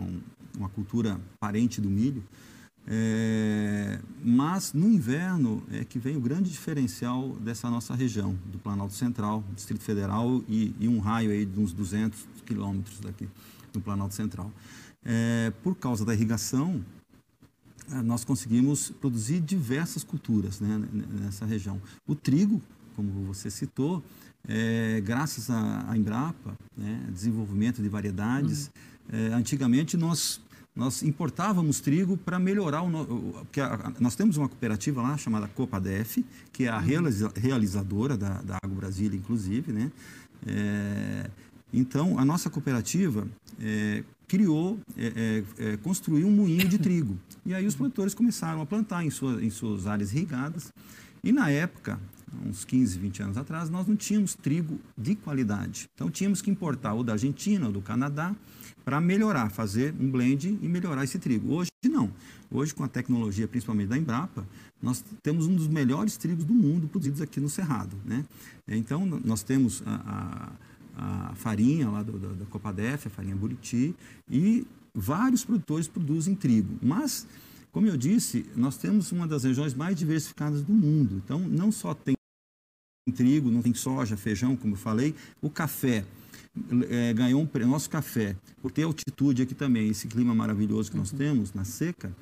uma 0.56 0.68
cultura 0.68 1.20
parente 1.40 1.80
do 1.80 1.88
milho, 1.88 2.22
é, 2.86 3.98
mas 4.22 4.72
no 4.72 4.88
inverno 4.88 5.62
é 5.70 5.84
que 5.84 5.98
vem 5.98 6.16
o 6.16 6.20
grande 6.20 6.50
diferencial 6.50 7.30
dessa 7.40 7.70
nossa 7.70 7.94
região, 7.94 8.36
do 8.50 8.58
Planalto 8.58 8.94
Central, 8.94 9.44
Distrito 9.54 9.82
Federal 9.82 10.42
e, 10.48 10.74
e 10.80 10.88
um 10.88 10.98
raio 10.98 11.30
aí 11.30 11.44
de 11.44 11.60
uns 11.60 11.72
200 11.72 12.26
quilômetros 12.44 13.00
daqui 13.00 13.28
do 13.72 13.80
Planalto 13.80 14.14
Central. 14.14 14.50
É, 15.04 15.52
por 15.62 15.74
causa 15.76 16.04
da 16.04 16.14
irrigação, 16.14 16.84
é, 17.90 18.02
nós 18.02 18.24
conseguimos 18.24 18.90
produzir 19.00 19.40
diversas 19.40 20.04
culturas 20.04 20.60
né, 20.60 20.82
nessa 21.20 21.44
região. 21.44 21.80
O 22.06 22.14
trigo, 22.14 22.62
como 22.94 23.10
você 23.26 23.50
citou, 23.50 24.02
é, 24.46 25.00
graças 25.00 25.50
à 25.50 25.96
Embrapa, 25.96 26.56
né, 26.76 27.04
desenvolvimento 27.10 27.82
de 27.82 27.88
variedades, 27.88 28.70
uhum. 29.12 29.18
é, 29.18 29.34
antigamente 29.34 29.96
nós 29.96 30.40
nós 30.74 31.02
importávamos 31.02 31.80
trigo 31.80 32.16
para 32.16 32.38
melhorar 32.38 32.82
o 32.82 33.44
porque 33.44 33.60
nós 34.00 34.14
temos 34.14 34.38
uma 34.38 34.48
cooperativa 34.48 35.02
lá 35.02 35.18
chamada 35.18 35.46
Copadef, 35.46 36.24
que 36.50 36.64
é 36.64 36.68
a 36.68 36.78
uhum. 36.78 37.30
realizadora 37.36 38.16
da, 38.16 38.40
da 38.40 38.56
Água 38.62 38.76
Brasília, 38.76 39.18
inclusive, 39.18 39.70
né? 39.70 39.92
É, 40.46 41.30
então, 41.72 42.18
a 42.18 42.24
nossa 42.24 42.50
cooperativa 42.50 43.26
é, 43.60 44.04
criou, 44.28 44.78
é, 44.96 45.44
é, 45.58 45.72
é, 45.72 45.76
construiu 45.78 46.26
um 46.26 46.30
moinho 46.30 46.68
de 46.68 46.78
trigo. 46.78 47.18
E 47.44 47.54
aí 47.54 47.66
os 47.66 47.74
produtores 47.74 48.14
começaram 48.14 48.60
a 48.60 48.66
plantar 48.66 49.04
em, 49.04 49.10
sua, 49.10 49.42
em 49.44 49.50
suas 49.50 49.86
áreas 49.86 50.12
irrigadas. 50.12 50.72
E 51.24 51.32
na 51.32 51.50
época, 51.50 51.98
uns 52.46 52.64
15, 52.64 52.98
20 52.98 53.22
anos 53.22 53.36
atrás, 53.36 53.70
nós 53.70 53.86
não 53.86 53.96
tínhamos 53.96 54.34
trigo 54.34 54.78
de 54.96 55.14
qualidade. 55.14 55.88
Então, 55.94 56.10
tínhamos 56.10 56.42
que 56.42 56.50
importar 56.50 56.94
o 56.94 57.02
da 57.02 57.12
Argentina, 57.12 57.66
ou 57.66 57.72
do 57.72 57.80
Canadá, 57.80 58.34
para 58.84 59.00
melhorar, 59.00 59.50
fazer 59.50 59.94
um 60.00 60.10
blend 60.10 60.58
e 60.60 60.68
melhorar 60.68 61.04
esse 61.04 61.18
trigo. 61.18 61.52
Hoje 61.54 61.70
não. 61.84 62.10
Hoje, 62.50 62.74
com 62.74 62.84
a 62.84 62.88
tecnologia, 62.88 63.48
principalmente 63.48 63.88
da 63.88 63.96
Embrapa, 63.96 64.46
nós 64.82 65.04
temos 65.22 65.46
um 65.46 65.54
dos 65.54 65.68
melhores 65.68 66.16
trigos 66.16 66.44
do 66.44 66.52
mundo 66.54 66.88
produzidos 66.88 67.20
aqui 67.20 67.40
no 67.40 67.48
Cerrado. 67.48 67.96
Né? 68.04 68.24
Então, 68.68 69.06
nós 69.06 69.42
temos 69.42 69.82
a, 69.86 69.94
a, 69.94 70.52
a 70.96 71.34
farinha 71.34 71.88
lá 71.88 72.02
do, 72.02 72.18
do, 72.18 72.34
da 72.34 72.44
Copadef, 72.46 73.06
a 73.06 73.10
farinha 73.10 73.36
Buriti, 73.36 73.94
e 74.30 74.66
vários 74.94 75.44
produtores 75.44 75.88
produzem 75.88 76.34
trigo. 76.34 76.78
Mas, 76.82 77.26
como 77.70 77.86
eu 77.86 77.96
disse, 77.96 78.46
nós 78.54 78.76
temos 78.76 79.12
uma 79.12 79.26
das 79.26 79.44
regiões 79.44 79.74
mais 79.74 79.96
diversificadas 79.96 80.62
do 80.62 80.72
mundo. 80.72 81.20
Então, 81.24 81.38
não 81.40 81.72
só 81.72 81.94
tem 81.94 82.14
trigo, 83.14 83.50
não 83.50 83.62
tem 83.62 83.74
soja, 83.74 84.16
feijão, 84.16 84.56
como 84.56 84.74
eu 84.74 84.78
falei, 84.78 85.14
o 85.40 85.50
café 85.50 86.04
é, 86.88 87.12
ganhou 87.14 87.42
um 87.42 87.66
nosso 87.66 87.88
café, 87.88 88.36
por 88.60 88.70
ter 88.70 88.82
altitude 88.82 89.42
aqui 89.42 89.54
também, 89.54 89.88
esse 89.88 90.06
clima 90.06 90.34
maravilhoso 90.34 90.90
que 90.90 90.96
nós 90.96 91.10
uhum. 91.10 91.18
temos 91.18 91.52
na 91.52 91.64
seca, 91.64 92.14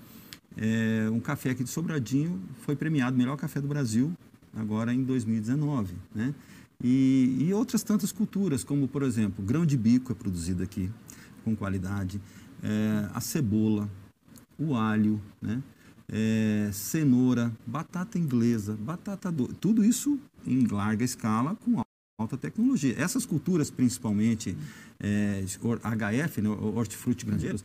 é, 0.56 1.08
um 1.10 1.20
café 1.20 1.50
aqui 1.50 1.62
de 1.62 1.70
Sobradinho 1.70 2.40
foi 2.62 2.74
premiado 2.74 3.16
melhor 3.16 3.36
café 3.36 3.60
do 3.60 3.68
Brasil 3.68 4.12
agora 4.54 4.92
em 4.92 5.02
2019, 5.02 5.94
né? 6.14 6.34
E, 6.82 7.36
e 7.40 7.52
outras 7.52 7.82
tantas 7.82 8.10
culturas, 8.10 8.64
como 8.64 8.88
por 8.88 9.02
exemplo, 9.02 9.44
grão 9.44 9.66
de 9.66 9.76
bico 9.76 10.12
é 10.12 10.14
produzido 10.14 10.62
aqui 10.62 10.90
com 11.44 11.54
qualidade, 11.54 12.20
é, 12.62 13.08
a 13.14 13.20
cebola, 13.20 13.88
o 14.58 14.74
alho, 14.74 15.20
né? 15.40 15.62
É, 16.12 16.70
cenoura, 16.72 17.52
batata 17.64 18.18
inglesa, 18.18 18.76
batata 18.76 19.30
do... 19.30 19.46
tudo 19.46 19.84
isso 19.84 20.18
em 20.44 20.66
larga 20.66 21.04
escala 21.04 21.54
com 21.54 21.80
alta 22.20 22.36
tecnologia. 22.36 22.94
Essas 22.98 23.24
culturas, 23.24 23.70
principalmente 23.70 24.56
é, 24.98 25.44
HF, 25.44 26.42
né, 26.42 26.48
hortifruti 26.48 27.24
grangeiros, 27.24 27.64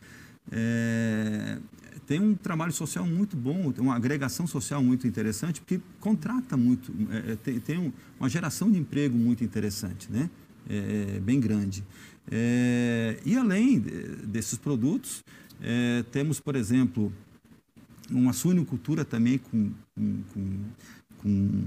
é, 0.50 1.58
tem 2.06 2.20
um 2.20 2.34
trabalho 2.34 2.72
social 2.72 3.04
muito 3.06 3.36
bom, 3.36 3.72
uma 3.78 3.96
agregação 3.96 4.46
social 4.46 4.82
muito 4.82 5.06
interessante, 5.06 5.60
porque 5.60 5.80
contrata 5.98 6.56
muito, 6.56 6.92
é, 7.10 7.32
é 7.32 7.36
tem, 7.36 7.60
tem, 7.60 7.92
uma 8.18 8.28
geração 8.28 8.70
de 8.70 8.78
emprego 8.78 9.16
muito 9.16 9.42
interessante, 9.42 10.10
né? 10.10 10.30
É, 10.68 11.20
bem 11.20 11.38
grande. 11.40 11.84
É, 12.30 13.18
e 13.24 13.36
além 13.36 13.80
desses 13.80 14.58
produtos, 14.58 15.22
é, 15.60 16.04
temos, 16.10 16.40
por 16.40 16.56
exemplo, 16.56 17.12
uma 18.10 18.32
suinocultura 18.32 19.04
também 19.04 19.38
com, 19.38 19.70
com, 19.94 20.22
com, 20.32 20.64
com 21.18 21.62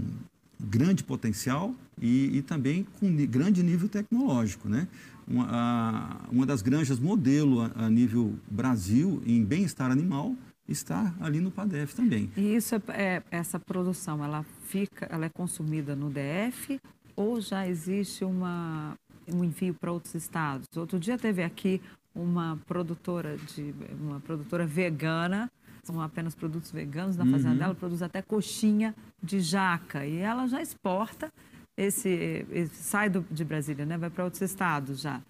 grande 0.60 1.04
potencial 1.04 1.74
e, 2.02 2.38
e 2.38 2.42
também 2.42 2.86
com 3.00 3.14
grande 3.26 3.64
nível 3.64 3.88
tecnológico. 3.88 4.68
Né? 4.68 4.88
Uma, 5.30 5.48
a, 5.50 6.30
uma 6.32 6.46
das 6.46 6.62
granjas 6.62 7.00
modelo 7.00 7.62
a, 7.62 7.86
a 7.86 7.90
nível 7.90 8.36
Brasil 8.50 9.22
em 9.26 9.44
bem-estar 9.44 9.92
animal 9.92 10.36
está 10.68 11.14
ali 11.20 11.40
no 11.40 11.52
PADEF 11.52 11.96
também. 11.96 12.32
E 12.36 12.56
isso 12.56 12.76
é, 12.76 12.82
é, 12.90 13.24
essa 13.32 13.60
produção, 13.60 14.24
ela 14.24 14.44
fica, 14.68 15.08
ela 15.10 15.26
é 15.26 15.30
consumida 15.30 15.96
no 15.96 16.10
DF 16.10 16.80
ou 17.16 17.40
já 17.42 17.68
existe 17.68 18.24
uma, 18.24 18.96
um 19.32 19.44
envio 19.44 19.74
para 19.74 19.92
outros 19.92 20.16
estados? 20.16 20.68
Outro 20.76 21.00
dia 21.00 21.18
teve 21.18 21.44
aqui 21.44 21.82
uma 22.14 22.60
produtora 22.66 23.38
de 23.38 23.74
uma 24.00 24.20
produtora 24.20 24.66
vegana 24.66 25.50
são 25.84 26.02
apenas 26.02 26.36
produtos 26.36 26.72
veganos 26.72 27.18
na 27.18 27.26
fazenda 27.26 27.52
uhum. 27.52 27.58
dela, 27.58 27.76
produz 27.76 28.02
até 28.02 28.22
coxinha 28.22 28.94
de 29.22 29.40
jaca 29.40 30.06
e 30.06 30.18
ela 30.18 30.46
já 30.48 30.62
exporta 30.62 31.32
esse, 31.80 32.46
esse 32.52 32.76
sai 32.76 33.10
do, 33.10 33.26
de 33.32 33.46
Brasília, 33.46 33.86
né? 33.86 33.98
Vai 33.98 34.10
para 34.10 34.26
outros 34.26 34.42
estados 34.42 35.02
já. 35.02 35.22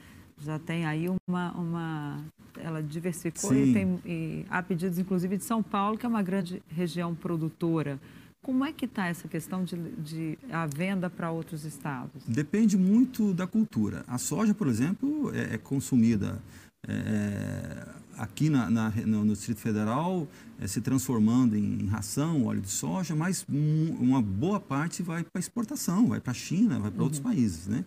Já 0.42 0.58
tem 0.58 0.86
aí 0.86 1.08
uma, 1.28 1.52
uma 1.52 2.24
ela 2.58 2.82
diversificou 2.82 3.52
Sim. 3.52 3.64
e 3.64 3.74
tem 3.74 4.00
e 4.06 4.46
há 4.50 4.64
pedidos 4.64 4.98
inclusive 4.98 5.38
de 5.38 5.44
São 5.44 5.62
Paulo, 5.62 5.98
que 5.98 6.06
é 6.06 6.10
uma 6.10 6.24
grande 6.24 6.64
região 6.70 7.14
produtora. 7.14 8.00
Como 8.42 8.64
é 8.64 8.72
que 8.72 8.86
está 8.86 9.08
essa 9.08 9.28
questão 9.28 9.66
de, 9.66 9.76
de 9.98 10.40
a 10.50 10.66
venda 10.66 11.10
para 11.10 11.30
outros 11.30 11.66
estados? 11.66 12.24
Depende 12.26 12.78
muito 12.78 13.34
da 13.34 13.46
cultura. 13.46 14.04
A 14.08 14.18
soja, 14.18 14.54
por 14.54 14.68
exemplo, 14.68 15.32
é, 15.36 15.56
é 15.56 15.58
consumida 15.58 16.42
é, 16.88 17.86
aqui 18.20 18.50
na, 18.50 18.70
na, 18.70 18.90
no, 18.90 19.24
no, 19.24 19.34
Distrito 19.34 19.60
Federal 19.60 20.28
é, 20.60 20.68
se 20.68 20.82
transformando 20.82 21.56
em, 21.56 21.84
em, 21.84 21.88
ração, 21.88 22.46
óleo 22.46 22.62
de 22.62 22.70
soja, 22.70 23.16
mas 23.16 23.46
um, 23.50 23.96
uma 24.00 24.22
boa 24.22 24.60
parte 24.60 25.02
vai 25.02 25.24
para 25.24 25.40
exportação, 25.40 26.08
vai 26.08 26.20
para 26.20 26.32
a 26.32 26.36
China, 26.36 26.80
vai 26.80 26.92
para 26.92 27.00
uhum. 27.00 27.06
outros 27.06 27.22
países, 27.22 27.68
né? 27.68 27.86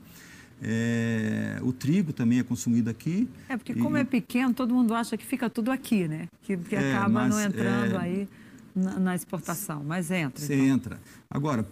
É, 0.65 1.59
o 1.63 1.73
trigo 1.73 2.13
também 2.13 2.39
é 2.39 2.43
consumido 2.43 2.89
aqui. 2.89 3.29
É, 3.49 3.57
porque 3.57 3.75
como 3.75 3.97
e, 3.97 4.01
é 4.01 4.05
pequeno, 4.05 4.55
todo 4.55 4.73
mundo 4.73 4.95
acha 4.95 5.17
que 5.17 5.27
fica 5.27 5.51
tudo 5.51 5.71
aqui, 5.71 6.07
né? 6.07 6.29
Que, 6.43 6.57
que 6.57 6.77
é, 6.77 6.95
acaba 6.95 7.29
não 7.29 7.41
entrando 7.41 7.97
é, 7.97 7.99
aí 7.99 8.29
na, 8.75 8.99
na, 8.99 9.15
exportação, 9.15 9.83
mas 9.85 10.11
entra. 10.11 10.41
Você 10.41 10.55
então. 10.55 10.67
entra. 10.67 11.01
Agora, 11.29 11.67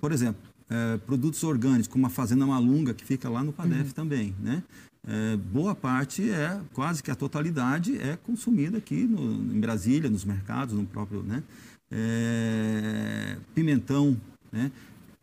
por 0.00 0.12
exemplo, 0.12 0.40
é, 0.70 0.96
produtos 0.98 1.42
orgânicos, 1.42 1.88
como 1.88 2.06
a 2.06 2.10
Fazenda 2.10 2.46
Malunga, 2.46 2.94
que 2.94 3.04
fica 3.04 3.28
lá 3.28 3.42
no 3.42 3.52
PADEF 3.52 3.88
uhum. 3.88 3.90
também, 3.90 4.34
né? 4.40 4.62
É, 5.06 5.36
boa 5.36 5.74
parte 5.74 6.28
é, 6.28 6.60
quase 6.72 7.02
que 7.02 7.10
a 7.10 7.14
totalidade 7.14 7.96
é 7.96 8.16
consumida 8.16 8.78
aqui 8.78 9.04
no, 9.04 9.54
em 9.54 9.60
Brasília, 9.60 10.10
nos 10.10 10.24
mercados, 10.24 10.74
no 10.74 10.84
próprio, 10.84 11.22
né? 11.22 11.42
É, 11.90 13.36
pimentão, 13.54 14.20
né? 14.50 14.72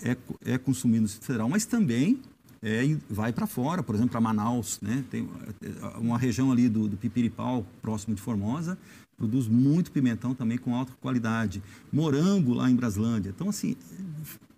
É, 0.01 0.15
é 0.45 0.57
consumido 0.57 1.03
no 1.03 1.09
Federal, 1.09 1.49
mas 1.49 1.65
também 1.65 2.21
é, 2.61 2.81
vai 3.09 3.33
para 3.33 3.45
fora, 3.45 3.83
por 3.83 3.93
exemplo, 3.93 4.11
para 4.11 4.21
Manaus, 4.21 4.79
né? 4.81 5.03
Tem 5.11 5.27
é, 5.61 5.97
uma 5.97 6.17
região 6.17 6.49
ali 6.49 6.69
do, 6.69 6.87
do 6.87 6.95
Pipiripau, 6.95 7.65
próximo 7.81 8.15
de 8.15 8.21
Formosa, 8.21 8.77
produz 9.17 9.47
muito 9.47 9.91
pimentão 9.91 10.33
também 10.33 10.57
com 10.57 10.73
alta 10.73 10.93
qualidade. 11.01 11.61
Morango 11.91 12.53
lá 12.53 12.69
em 12.69 12.75
Braslândia. 12.75 13.31
Então, 13.35 13.49
assim, 13.49 13.75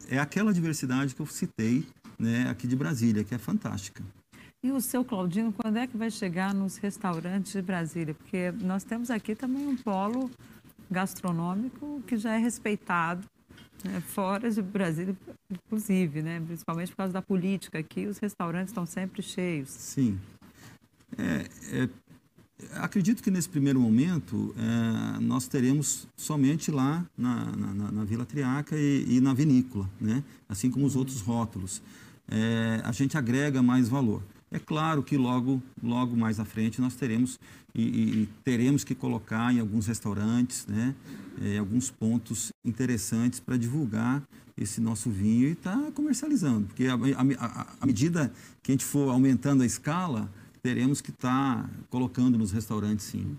é 0.08 0.20
aquela 0.20 0.54
diversidade 0.54 1.16
que 1.16 1.22
eu 1.22 1.26
citei 1.26 1.84
né, 2.18 2.48
aqui 2.48 2.68
de 2.68 2.76
Brasília, 2.76 3.24
que 3.24 3.34
é 3.34 3.38
fantástica. 3.40 4.04
E 4.66 4.72
o 4.72 4.82
seu 4.82 5.06
Claudino, 5.06 5.54
quando 5.54 5.78
é 5.78 5.86
que 5.86 5.96
vai 5.96 6.10
chegar 6.10 6.52
nos 6.52 6.78
restaurantes 6.78 7.52
de 7.52 7.62
Brasília? 7.62 8.16
Porque 8.16 8.52
nós 8.64 8.84
temos 8.84 9.12
aqui 9.12 9.36
também 9.36 9.68
um 9.68 9.78
polo 9.78 10.28
gastronômico 10.90 12.02
que 12.08 12.18
já 12.18 12.34
é 12.34 12.40
respeitado 12.40 13.28
né, 13.84 14.02
fora 14.02 14.50
de 14.50 14.64
Brasília, 14.64 15.16
inclusive, 15.52 16.24
né, 16.24 16.42
principalmente 16.44 16.90
por 16.90 16.98
causa 16.98 17.14
da 17.14 17.22
política 17.22 17.78
aqui, 17.78 18.08
os 18.08 18.18
restaurantes 18.18 18.72
estão 18.72 18.88
sempre 18.88 19.22
cheios. 19.22 19.70
Sim. 19.70 20.20
É, 21.16 21.46
é, 21.84 21.90
acredito 22.80 23.22
que 23.22 23.30
nesse 23.30 23.48
primeiro 23.48 23.80
momento 23.80 24.56
é, 24.58 25.20
nós 25.20 25.48
teremos 25.48 26.08
somente 26.18 26.72
lá 26.72 27.06
na, 27.16 27.56
na, 27.56 27.92
na 27.92 28.04
Vila 28.04 28.26
Triaca 28.26 28.76
e, 28.76 29.06
e, 29.08 29.22
na 29.22 29.32
vinícola, 29.32 29.88
né, 30.02 30.24
assim 30.50 30.72
como 30.72 30.88
os 30.88 30.96
uhum. 30.96 31.02
outros 31.02 31.22
rótulos. 31.22 31.84
É, 32.28 32.82
a 32.84 32.92
gente 32.92 33.16
agrega 33.16 33.62
mais 33.62 33.88
valor. 33.88 34.24
É 34.56 34.60
claro 34.60 35.04
que 35.04 35.18
logo, 35.18 35.62
logo 35.84 36.16
mais 36.16 36.40
à 36.40 36.46
frente 36.46 36.80
nós 36.80 36.96
teremos 36.96 37.38
e, 37.74 37.82
e 38.22 38.30
teremos 38.42 38.86
que 38.86 38.96
colocar 38.96 39.54
em 39.54 39.60
alguns 39.60 39.86
restaurantes, 39.86 40.66
né, 40.66 40.96
é, 41.42 41.58
alguns 41.58 41.92
pontos 41.92 42.54
interessantes 42.64 43.38
para 43.42 43.58
divulgar 43.58 44.24
esse 44.58 44.80
nosso 44.80 45.10
vinho 45.10 45.50
e 45.50 45.52
estar 45.52 45.78
tá 45.78 45.92
comercializando, 45.92 46.68
porque 46.68 46.86
à 46.88 47.86
medida 47.86 48.32
que 48.64 48.72
a 48.72 48.74
gente 48.74 48.86
for 48.86 49.10
aumentando 49.10 49.62
a 49.62 49.66
escala, 49.66 50.32
teremos 50.64 51.02
que 51.02 51.10
estar 51.10 51.64
tá 51.64 51.70
colocando 51.90 52.38
nos 52.38 52.54
restaurantes, 52.54 53.08
sim. 53.08 53.36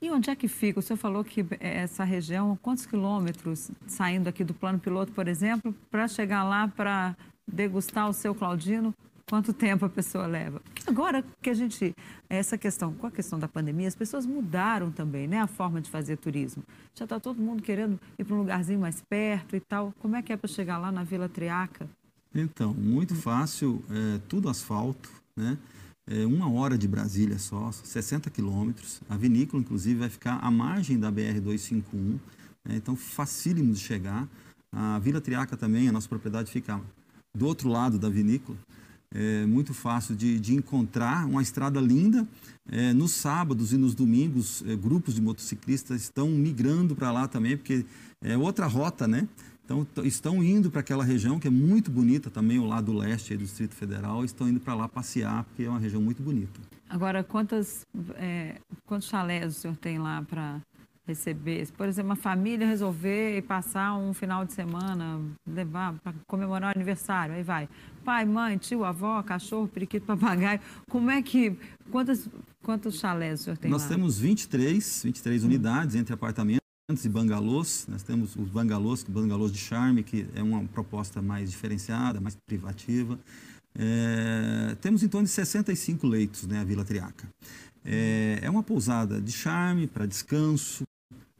E 0.00 0.10
onde 0.10 0.30
é 0.30 0.34
que 0.34 0.48
fica? 0.48 0.80
O 0.80 0.82
senhor 0.82 0.96
falou 0.96 1.22
que 1.22 1.44
essa 1.60 2.02
região, 2.02 2.58
quantos 2.62 2.86
quilômetros 2.86 3.70
saindo 3.86 4.26
aqui 4.26 4.42
do 4.42 4.54
plano 4.54 4.78
piloto, 4.78 5.12
por 5.12 5.28
exemplo, 5.28 5.74
para 5.90 6.08
chegar 6.08 6.44
lá 6.44 6.66
para 6.66 7.14
degustar 7.46 8.08
o 8.08 8.14
seu 8.14 8.34
Claudino, 8.34 8.94
quanto 9.28 9.52
tempo 9.52 9.84
a 9.84 9.88
pessoa 9.88 10.26
leva. 10.26 10.62
Agora 10.86 11.24
que 11.42 11.50
a 11.50 11.54
gente, 11.54 11.94
essa 12.30 12.56
questão, 12.56 12.94
com 12.94 13.06
a 13.06 13.10
questão 13.10 13.38
da 13.38 13.48
pandemia, 13.48 13.88
as 13.88 13.94
pessoas 13.94 14.24
mudaram 14.24 14.90
também, 14.90 15.26
né, 15.26 15.40
a 15.40 15.46
forma 15.46 15.80
de 15.80 15.90
fazer 15.90 16.16
turismo. 16.16 16.62
Já 16.94 17.04
está 17.04 17.18
todo 17.18 17.42
mundo 17.42 17.62
querendo 17.62 18.00
ir 18.18 18.24
para 18.24 18.34
um 18.34 18.38
lugarzinho 18.38 18.80
mais 18.80 19.02
perto 19.08 19.56
e 19.56 19.60
tal. 19.60 19.92
Como 19.98 20.14
é 20.14 20.22
que 20.22 20.32
é 20.32 20.36
para 20.36 20.48
chegar 20.48 20.78
lá 20.78 20.92
na 20.92 21.02
Vila 21.02 21.28
Triaca? 21.28 21.88
Então, 22.32 22.72
muito 22.72 23.14
fácil, 23.14 23.82
é, 23.90 24.20
tudo 24.28 24.48
asfalto, 24.48 25.10
né? 25.36 25.58
É 26.08 26.24
uma 26.24 26.48
hora 26.48 26.78
de 26.78 26.86
Brasília 26.86 27.36
só, 27.36 27.72
60 27.72 28.30
quilômetros. 28.30 29.00
A 29.08 29.16
vinícola, 29.16 29.60
inclusive, 29.60 29.98
vai 29.98 30.08
ficar 30.08 30.38
à 30.38 30.48
margem 30.52 31.00
da 31.00 31.10
BR-251, 31.10 31.82
né? 32.64 32.76
então 32.76 32.94
facílimo 32.94 33.72
de 33.72 33.80
chegar. 33.80 34.28
A 34.70 35.00
Vila 35.00 35.20
Triaca 35.20 35.56
também, 35.56 35.88
a 35.88 35.92
nossa 35.92 36.08
propriedade 36.08 36.52
fica 36.52 36.80
do 37.34 37.44
outro 37.44 37.68
lado 37.68 37.98
da 37.98 38.08
vinícola 38.08 38.56
é 39.14 39.46
muito 39.46 39.72
fácil 39.72 40.14
de, 40.14 40.38
de 40.38 40.54
encontrar, 40.54 41.26
uma 41.26 41.42
estrada 41.42 41.80
linda. 41.80 42.26
É, 42.68 42.92
nos 42.92 43.12
sábados 43.12 43.72
e 43.72 43.76
nos 43.76 43.94
domingos, 43.94 44.62
é, 44.66 44.74
grupos 44.74 45.14
de 45.14 45.22
motociclistas 45.22 46.02
estão 46.02 46.28
migrando 46.28 46.96
para 46.96 47.12
lá 47.12 47.28
também, 47.28 47.56
porque 47.56 47.84
é 48.20 48.36
outra 48.36 48.66
rota, 48.66 49.06
né? 49.06 49.28
Então, 49.64 49.86
estão 50.04 50.42
indo 50.44 50.70
para 50.70 50.80
aquela 50.80 51.04
região 51.04 51.40
que 51.40 51.48
é 51.48 51.50
muito 51.50 51.90
bonita 51.90 52.30
também, 52.30 52.58
o 52.58 52.64
lado 52.64 52.92
leste 52.92 53.36
do 53.36 53.42
Distrito 53.42 53.74
Federal, 53.74 54.24
estão 54.24 54.48
indo 54.48 54.60
para 54.60 54.74
lá 54.74 54.88
passear, 54.88 55.42
porque 55.44 55.64
é 55.64 55.68
uma 55.68 55.80
região 55.80 56.00
muito 56.00 56.22
bonita. 56.22 56.60
Agora, 56.88 57.24
quantas, 57.24 57.84
é, 58.14 58.60
quantos 58.84 59.08
chalés 59.08 59.56
o 59.56 59.60
senhor 59.60 59.76
tem 59.76 59.98
lá 59.98 60.22
para 60.22 60.60
receber. 61.06 61.68
Por 61.76 61.88
exemplo, 61.88 62.10
uma 62.10 62.16
família 62.16 62.66
resolver 62.66 63.42
passar 63.42 63.96
um 63.96 64.12
final 64.12 64.44
de 64.44 64.52
semana, 64.52 65.20
levar 65.46 65.94
para 65.94 66.12
comemorar 66.26 66.72
o 66.72 66.76
aniversário, 66.76 67.34
aí 67.34 67.42
vai. 67.42 67.68
Pai, 68.06 68.24
mãe, 68.24 68.56
tio, 68.56 68.84
avó, 68.84 69.20
cachorro, 69.24 69.66
periquito, 69.66 70.06
papagaio. 70.06 70.60
Como 70.88 71.10
é 71.10 71.20
que. 71.20 71.58
Quantos, 71.90 72.28
quantos 72.62 73.00
chalés 73.00 73.40
o 73.40 73.44
senhor 73.44 73.58
tem 73.58 73.68
Nós 73.68 73.82
lá? 73.82 73.88
temos 73.88 74.16
23, 74.16 75.02
23 75.02 75.42
hum. 75.42 75.46
unidades 75.46 75.96
entre 75.96 76.14
apartamentos 76.14 76.60
e 77.04 77.08
bangalôs. 77.08 77.84
Nós 77.88 78.04
temos 78.04 78.36
os 78.36 78.48
bangalôs, 78.48 79.02
bangalôs 79.02 79.50
de 79.50 79.58
charme, 79.58 80.04
que 80.04 80.24
é 80.36 80.40
uma 80.42 80.62
proposta 80.66 81.20
mais 81.20 81.50
diferenciada, 81.50 82.20
mais 82.20 82.36
privativa. 82.46 83.18
É, 83.76 84.76
temos 84.80 85.02
em 85.02 85.08
torno 85.08 85.26
de 85.26 85.32
65 85.32 86.06
leitos, 86.06 86.46
né, 86.46 86.60
a 86.60 86.64
Vila 86.64 86.84
Triaca. 86.84 87.26
É, 87.84 88.38
é 88.40 88.48
uma 88.48 88.62
pousada 88.62 89.20
de 89.20 89.32
charme, 89.32 89.88
para 89.88 90.06
descanso, 90.06 90.84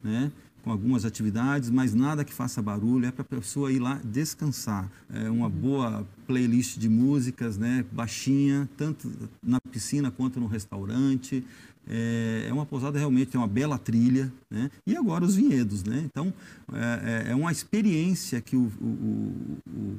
né? 0.03 0.33
Com 0.67 0.73
algumas 0.73 1.05
atividades, 1.05 1.71
mas 1.71 1.95
nada 1.95 2.25
que 2.25 2.35
faça 2.35 2.61
barulho, 2.61 3.07
é 3.07 3.13
para 3.13 3.23
a 3.23 3.25
pessoa 3.25 3.71
ir 3.71 3.79
lá 3.79 4.01
descansar. 4.05 4.91
É 5.15 5.31
uma 5.31 5.49
boa 5.49 6.05
playlist 6.27 6.77
de 6.77 6.89
músicas, 6.89 7.57
né, 7.57 7.85
baixinha, 7.93 8.69
tanto 8.77 9.09
na 9.41 9.61
piscina 9.71 10.11
quanto 10.11 10.41
no 10.41 10.49
restaurante. 10.49 11.47
É, 11.89 12.47
é 12.49 12.53
uma 12.53 12.67
pousada 12.67 12.99
realmente, 12.99 13.29
tem 13.29 13.41
uma 13.41 13.47
bela 13.47 13.79
trilha, 13.79 14.33
né? 14.51 14.69
E 14.85 14.97
agora 14.97 15.25
os 15.25 15.37
vinhedos, 15.37 15.85
né? 15.85 16.03
Então, 16.05 16.35
é, 16.73 17.29
é, 17.29 17.31
é 17.31 17.35
uma 17.37 17.53
experiência 17.53 18.41
que 18.41 18.57
o, 18.57 18.73
o, 18.81 19.59
o, 19.69 19.99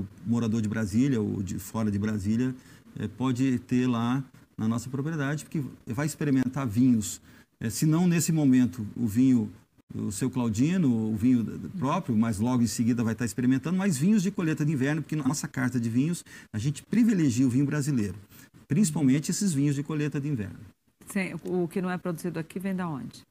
o, 0.00 0.06
morador 0.26 0.60
de 0.60 0.68
Brasília 0.68 1.20
ou 1.20 1.40
de 1.40 1.60
fora 1.60 1.92
de 1.92 1.98
Brasília 1.98 2.52
é, 2.98 3.06
pode 3.06 3.60
ter 3.60 3.86
lá 3.86 4.24
na 4.56 4.66
nossa 4.66 4.90
propriedade, 4.90 5.44
porque 5.44 5.62
vai 5.86 6.06
experimentar 6.06 6.66
vinhos 6.66 7.20
é, 7.60 7.70
se 7.70 7.86
não 7.86 8.06
nesse 8.06 8.30
momento 8.30 8.86
o 8.96 9.06
vinho, 9.06 9.50
o 9.94 10.12
seu 10.12 10.30
Claudino, 10.30 11.10
o 11.10 11.16
vinho 11.16 11.44
próprio, 11.78 12.16
mas 12.16 12.38
logo 12.38 12.62
em 12.62 12.66
seguida 12.66 13.02
vai 13.02 13.14
estar 13.14 13.24
experimentando, 13.24 13.76
mais 13.76 13.96
vinhos 13.96 14.22
de 14.22 14.30
colheita 14.30 14.64
de 14.64 14.72
inverno, 14.72 15.02
porque 15.02 15.16
na 15.16 15.26
nossa 15.26 15.48
carta 15.48 15.80
de 15.80 15.88
vinhos 15.88 16.24
a 16.52 16.58
gente 16.58 16.82
privilegia 16.82 17.46
o 17.46 17.50
vinho 17.50 17.64
brasileiro, 17.64 18.16
principalmente 18.66 19.30
esses 19.30 19.52
vinhos 19.52 19.74
de 19.74 19.82
colheita 19.82 20.20
de 20.20 20.28
inverno. 20.28 20.58
Sim, 21.06 21.34
o 21.44 21.66
que 21.66 21.80
não 21.80 21.90
é 21.90 21.96
produzido 21.96 22.38
aqui 22.38 22.58
vem 22.58 22.76
da 22.76 22.88
onde? 22.88 23.22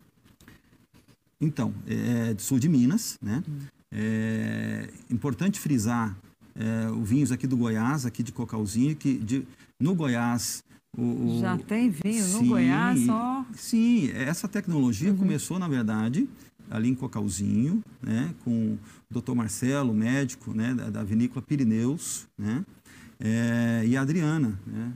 Então, 1.39 1.73
é 1.85 2.33
do 2.33 2.41
sul 2.41 2.57
de 2.57 2.67
Minas, 2.67 3.19
né? 3.21 3.43
Hum. 3.47 3.59
É 3.91 4.89
importante 5.09 5.59
frisar 5.59 6.17
é, 6.55 6.89
os 6.89 7.07
vinhos 7.07 7.31
aqui 7.31 7.45
do 7.45 7.55
Goiás, 7.55 8.05
aqui 8.05 8.23
de 8.23 8.31
Cocalzinho, 8.31 8.95
que 8.95 9.17
de, 9.19 9.47
no 9.79 9.93
Goiás 9.93 10.63
o, 10.97 11.39
Já 11.39 11.55
tem 11.57 11.91
vinho 11.91 12.23
sim, 12.23 12.33
no 12.33 12.49
Goiás 12.49 13.05
só? 13.05 13.45
Sim, 13.53 14.09
essa 14.13 14.47
tecnologia 14.47 15.11
uhum. 15.11 15.17
começou, 15.17 15.59
na 15.59 15.67
verdade, 15.67 16.27
ali 16.69 16.89
em 16.89 16.95
Cocalzinho, 16.95 17.83
né, 18.01 18.33
com 18.43 18.77
o 19.09 19.21
Dr. 19.21 19.33
Marcelo, 19.33 19.93
médico 19.93 20.53
né, 20.53 20.73
da, 20.73 20.89
da 20.89 21.03
vinícola 21.03 21.41
Pirineus, 21.41 22.27
né, 22.37 22.65
é, 23.19 23.83
e 23.85 23.95
a 23.95 24.01
Adriana. 24.01 24.59
Né, 24.65 24.93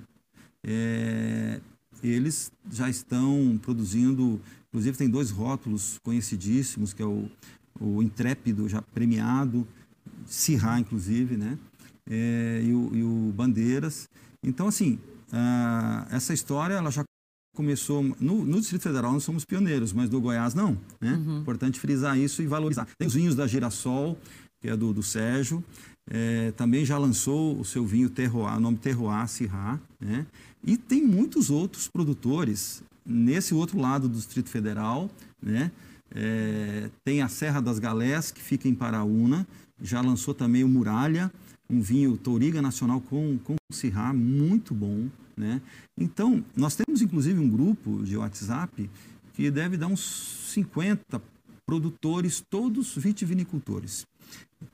é, 0.64 1.62
eles 2.04 2.52
já 2.70 2.90
estão 2.90 3.60
produzindo, 3.62 4.42
inclusive 4.70 4.98
tem 4.98 5.10
dois 5.10 5.30
rótulos 5.32 6.00
conhecidíssimos, 6.04 6.94
que 6.94 7.02
é 7.02 7.06
o, 7.06 7.30
o 7.80 8.02
Intrépido, 8.02 8.68
já 8.68 8.82
premiado, 8.82 9.68
Cirrá, 10.26 10.80
inclusive, 10.80 11.38
né, 11.38 11.58
é, 12.10 12.62
e, 12.64 12.74
o, 12.74 12.92
e 12.94 13.04
o 13.04 13.34
Bandeiras. 13.34 14.10
Então, 14.44 14.68
assim, 14.68 15.00
ah, 15.32 16.08
essa 16.12 16.34
história 16.34 16.74
ela 16.74 16.92
já 16.92 17.04
começou 17.62 18.02
no, 18.20 18.44
no, 18.44 18.60
Distrito 18.60 18.82
Federal 18.82 19.14
nós 19.14 19.24
somos 19.24 19.46
pioneiros, 19.46 19.94
mas 19.94 20.10
do 20.10 20.20
Goiás 20.20 20.56
não, 20.56 20.76
né? 21.00 21.14
Uhum. 21.14 21.42
Importante 21.42 21.80
frisar 21.80 22.18
isso 22.18 22.42
e 22.42 22.48
valorizar. 22.48 22.88
Tem 22.98 23.08
os 23.08 23.14
vinhos 23.14 23.36
da 23.36 23.46
Girassol, 23.46 24.18
que 24.60 24.68
é 24.68 24.76
do, 24.76 24.92
do 24.92 25.04
Sérgio, 25.04 25.64
é, 26.10 26.52
também 26.58 26.84
já 26.84 26.98
lançou 26.98 27.60
o 27.60 27.64
seu 27.64 27.86
vinho 27.86 28.10
Terroir, 28.10 28.58
o 28.58 28.60
nome 28.60 28.78
Terroir 28.78 29.28
Sirá, 29.28 29.80
né? 30.00 30.26
E 30.66 30.76
tem 30.76 31.06
muitos 31.06 31.52
outros 31.52 31.88
produtores 31.88 32.82
nesse 33.06 33.54
outro 33.54 33.80
lado 33.80 34.10
do 34.10 34.16
Distrito 34.16 34.50
Federal, 34.50 35.10
né? 35.42 35.72
É, 36.14 36.90
tem 37.06 37.22
a 37.22 37.30
Serra 37.30 37.62
das 37.62 37.78
Galés, 37.78 38.32
que 38.32 38.42
fica 38.42 38.68
em 38.68 38.74
Paraúna, 38.74 39.48
já 39.80 40.02
lançou 40.02 40.34
também 40.34 40.64
o 40.64 40.68
Muralha, 40.68 41.32
um 41.70 41.80
vinho 41.80 42.18
Touriga 42.18 42.60
Nacional 42.60 43.00
com, 43.02 43.38
com 43.44 43.56
Sirá, 43.72 44.12
muito 44.12 44.74
bom. 44.74 45.08
Né? 45.42 45.60
Então, 45.98 46.46
nós 46.56 46.76
temos 46.76 47.02
inclusive 47.02 47.40
um 47.40 47.50
grupo 47.50 48.04
de 48.04 48.16
WhatsApp 48.16 48.88
que 49.34 49.50
deve 49.50 49.76
dar 49.76 49.88
uns 49.88 50.52
50 50.54 51.20
produtores, 51.66 52.44
todos 52.48 52.96
vitivinicultores. 52.96 54.06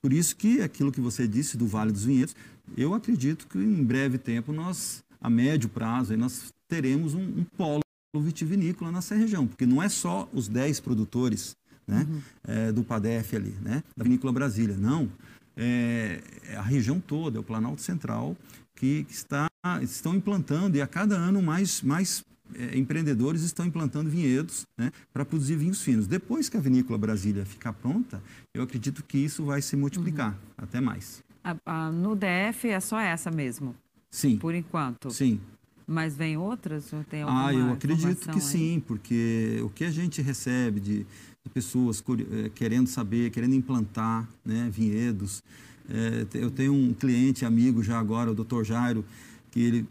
Por 0.01 0.11
isso 0.11 0.35
que 0.35 0.61
aquilo 0.61 0.91
que 0.91 0.99
você 0.99 1.25
disse 1.25 1.55
do 1.55 1.65
Vale 1.65 1.93
dos 1.93 2.03
Vinhedos, 2.03 2.35
eu 2.75 2.93
acredito 2.93 3.47
que 3.47 3.57
em 3.57 3.81
breve 3.81 4.17
tempo 4.17 4.51
nós 4.51 5.01
a 5.21 5.29
médio 5.29 5.69
prazo, 5.69 6.15
nós 6.17 6.53
teremos 6.67 7.13
um, 7.13 7.21
um 7.21 7.45
polo 7.55 7.81
vitivinícola 8.13 8.91
nessa 8.91 9.15
região, 9.15 9.47
porque 9.47 9.65
não 9.65 9.81
é 9.81 9.87
só 9.87 10.27
os 10.33 10.49
10 10.49 10.81
produtores 10.81 11.55
né, 11.87 12.05
uhum. 12.09 12.21
é, 12.43 12.71
do 12.73 12.83
PADEF 12.83 13.35
ali, 13.35 13.55
né, 13.61 13.83
da 13.95 14.03
Vinícola 14.03 14.33
Brasília, 14.33 14.75
não. 14.75 15.09
É, 15.55 16.21
é, 16.49 16.55
a 16.55 16.61
região 16.61 16.99
toda, 16.99 17.37
é 17.37 17.39
o 17.39 17.43
Planalto 17.43 17.81
Central, 17.81 18.35
que, 18.75 19.05
que 19.05 19.13
está, 19.13 19.47
estão 19.81 20.15
implantando, 20.15 20.77
e 20.77 20.81
a 20.81 20.87
cada 20.87 21.15
ano 21.15 21.41
mais, 21.41 21.81
mais 21.81 22.23
é, 22.55 22.77
empreendedores 22.77 23.41
estão 23.41 23.65
implantando 23.65 24.09
vinhedos 24.09 24.65
né, 24.77 24.91
para 25.13 25.25
produzir 25.25 25.55
vinhos 25.55 25.81
finos. 25.81 26.07
Depois 26.07 26.49
que 26.49 26.57
a 26.57 26.59
Vinícola 26.59 26.97
Brasília 26.97 27.45
ficar 27.45 27.73
pronta, 27.73 28.21
eu 28.53 28.63
acredito 28.63 29.03
que 29.03 29.17
isso 29.17 29.43
vai 29.43 29.61
se 29.61 29.75
multiplicar 29.75 30.31
uhum. 30.31 30.37
até 30.57 30.79
mais. 30.79 31.23
A, 31.43 31.55
a, 31.65 31.91
no 31.91 32.15
DF 32.15 32.69
é 32.69 32.79
só 32.79 32.99
essa 32.99 33.31
mesmo? 33.31 33.75
Sim. 34.09 34.37
Por 34.37 34.53
enquanto? 34.53 35.11
Sim. 35.11 35.39
Mas 35.85 36.15
vem 36.15 36.35
outras? 36.35 36.91
Ou 36.91 37.03
tem 37.03 37.23
ah, 37.23 37.53
eu 37.53 37.71
acredito 37.71 38.29
que 38.29 38.35
aí? 38.35 38.41
sim, 38.41 38.83
porque 38.85 39.59
o 39.63 39.69
que 39.69 39.85
a 39.85 39.91
gente 39.91 40.21
recebe 40.21 40.81
de, 40.81 41.05
de 41.43 41.49
pessoas 41.53 42.03
eh, 42.09 42.51
querendo 42.53 42.87
saber, 42.87 43.31
querendo 43.31 43.55
implantar 43.55 44.27
né, 44.45 44.69
vinhedos. 44.69 45.41
É, 45.89 46.27
eu 46.33 46.51
tenho 46.51 46.73
um 46.73 46.93
cliente 46.93 47.45
amigo 47.45 47.81
já 47.81 47.97
agora, 47.97 48.31
o 48.31 48.35
Dr. 48.35 48.63
Jairo, 48.63 49.05
que 49.57 49.63
ele 49.63 49.87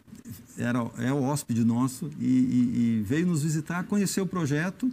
era, 0.57 0.79
é 0.97 1.11
o 1.11 1.21
hóspede 1.21 1.65
nosso 1.65 2.09
e, 2.19 2.25
e, 2.25 2.99
e 2.99 3.03
veio 3.03 3.27
nos 3.27 3.43
visitar, 3.43 3.83
conheceu 3.83 4.23
o 4.23 4.27
projeto, 4.27 4.89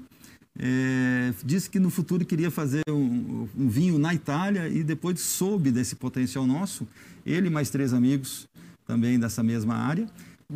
é, 0.59 1.33
disse 1.45 1.71
que 1.71 1.79
no 1.79 1.91
futuro 1.91 2.25
queria 2.25 2.51
fazer 2.51 2.83
um, 2.89 3.49
um, 3.57 3.69
vinho 3.69 3.99
na 3.99 4.13
Itália 4.13 4.69
e 4.69 4.83
depois 4.83 5.21
soube 5.21 5.71
desse 5.71 5.97
potencial 5.97 6.47
nosso. 6.47 6.87
Ele 7.25 7.47
e 7.47 7.51
mais 7.51 7.71
três 7.71 7.93
amigos 7.93 8.49
também 8.87 9.19
dessa 9.19 9.43
mesma 9.43 9.75
área 9.75 10.09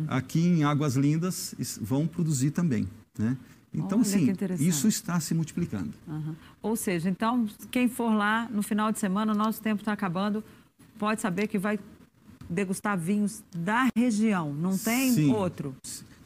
aqui 0.07 0.39
em 0.39 0.63
Águas 0.63 0.95
Lindas 0.95 1.55
vão 1.81 2.07
produzir 2.07 2.51
também, 2.51 2.87
né? 3.17 3.37
Então, 3.71 3.99
Olha, 3.99 4.07
assim, 4.07 4.33
isso 4.59 4.87
está 4.87 5.19
se 5.19 5.35
multiplicando. 5.35 5.93
Uhum. 6.07 6.35
Ou 6.59 6.75
seja, 6.75 7.07
então, 7.07 7.47
quem 7.69 7.87
for 7.87 8.11
lá 8.11 8.49
no 8.49 8.63
final 8.63 8.91
de 8.91 8.97
semana, 8.97 9.31
o 9.31 9.35
nosso 9.37 9.61
tempo 9.61 9.81
está 9.81 9.93
acabando, 9.93 10.43
pode 10.97 11.21
saber 11.21 11.47
que 11.47 11.59
vai 11.59 11.79
degustar 12.49 12.97
vinhos 12.97 13.43
da 13.55 13.87
região, 13.95 14.53
não 14.53 14.77
tem 14.77 15.13
Sim. 15.13 15.31
outro. 15.33 15.75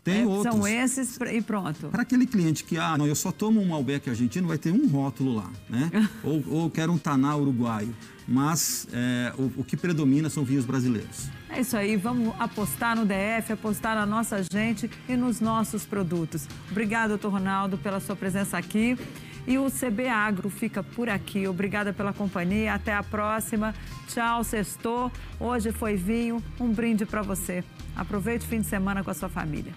Tem 0.03 0.23
é, 0.23 0.25
outros. 0.25 0.53
São 0.53 0.67
esses 0.67 1.17
e 1.31 1.41
pronto. 1.41 1.88
Para 1.88 2.01
aquele 2.01 2.25
cliente 2.25 2.63
que, 2.63 2.77
ah, 2.77 2.97
não, 2.97 3.07
eu 3.07 3.15
só 3.15 3.31
tomo 3.31 3.62
um 3.62 3.65
Malbec 3.65 4.09
argentino, 4.09 4.47
vai 4.47 4.57
ter 4.57 4.71
um 4.71 4.88
rótulo 4.88 5.36
lá, 5.36 5.49
né? 5.69 5.89
ou, 6.23 6.43
ou 6.49 6.69
quero 6.69 6.91
um 6.91 6.97
Taná 6.97 7.36
uruguaio. 7.36 7.95
Mas 8.27 8.88
é, 8.93 9.33
o, 9.38 9.62
o 9.62 9.63
que 9.63 9.75
predomina 9.75 10.29
são 10.29 10.43
vinhos 10.43 10.65
brasileiros. 10.65 11.29
É 11.49 11.62
isso 11.62 11.75
aí, 11.75 11.95
vamos 11.97 12.33
apostar 12.39 12.95
no 12.95 13.05
DF, 13.05 13.53
apostar 13.53 13.95
na 13.95 14.05
nossa 14.05 14.41
gente 14.51 14.89
e 15.07 15.15
nos 15.15 15.39
nossos 15.39 15.86
produtos. 15.86 16.47
Obrigado, 16.71 17.09
doutor 17.09 17.33
Ronaldo, 17.33 17.77
pela 17.77 17.99
sua 17.99 18.15
presença 18.15 18.57
aqui. 18.57 18.97
E 19.45 19.58
o 19.58 19.69
CB 19.69 20.08
Agro 20.08 20.49
fica 20.49 20.82
por 20.82 21.10
aqui. 21.10 21.47
Obrigada 21.47 21.91
pela 21.91 22.13
companhia. 22.13 22.73
Até 22.73 22.93
a 22.93 23.03
próxima. 23.03 23.73
Tchau, 24.08 24.43
sextou. 24.43 25.12
Hoje 25.39 25.71
foi 25.71 25.95
vinho. 25.95 26.41
Um 26.60 26.71
brinde 26.71 27.06
para 27.06 27.21
você. 27.21 27.63
Aproveite 27.95 28.45
o 28.45 28.49
fim 28.49 28.62
de 28.62 28.67
semana 28.67 29.03
com 29.03 29.12
a 29.12 29.13
sua 29.13 29.29
família. 29.29 29.73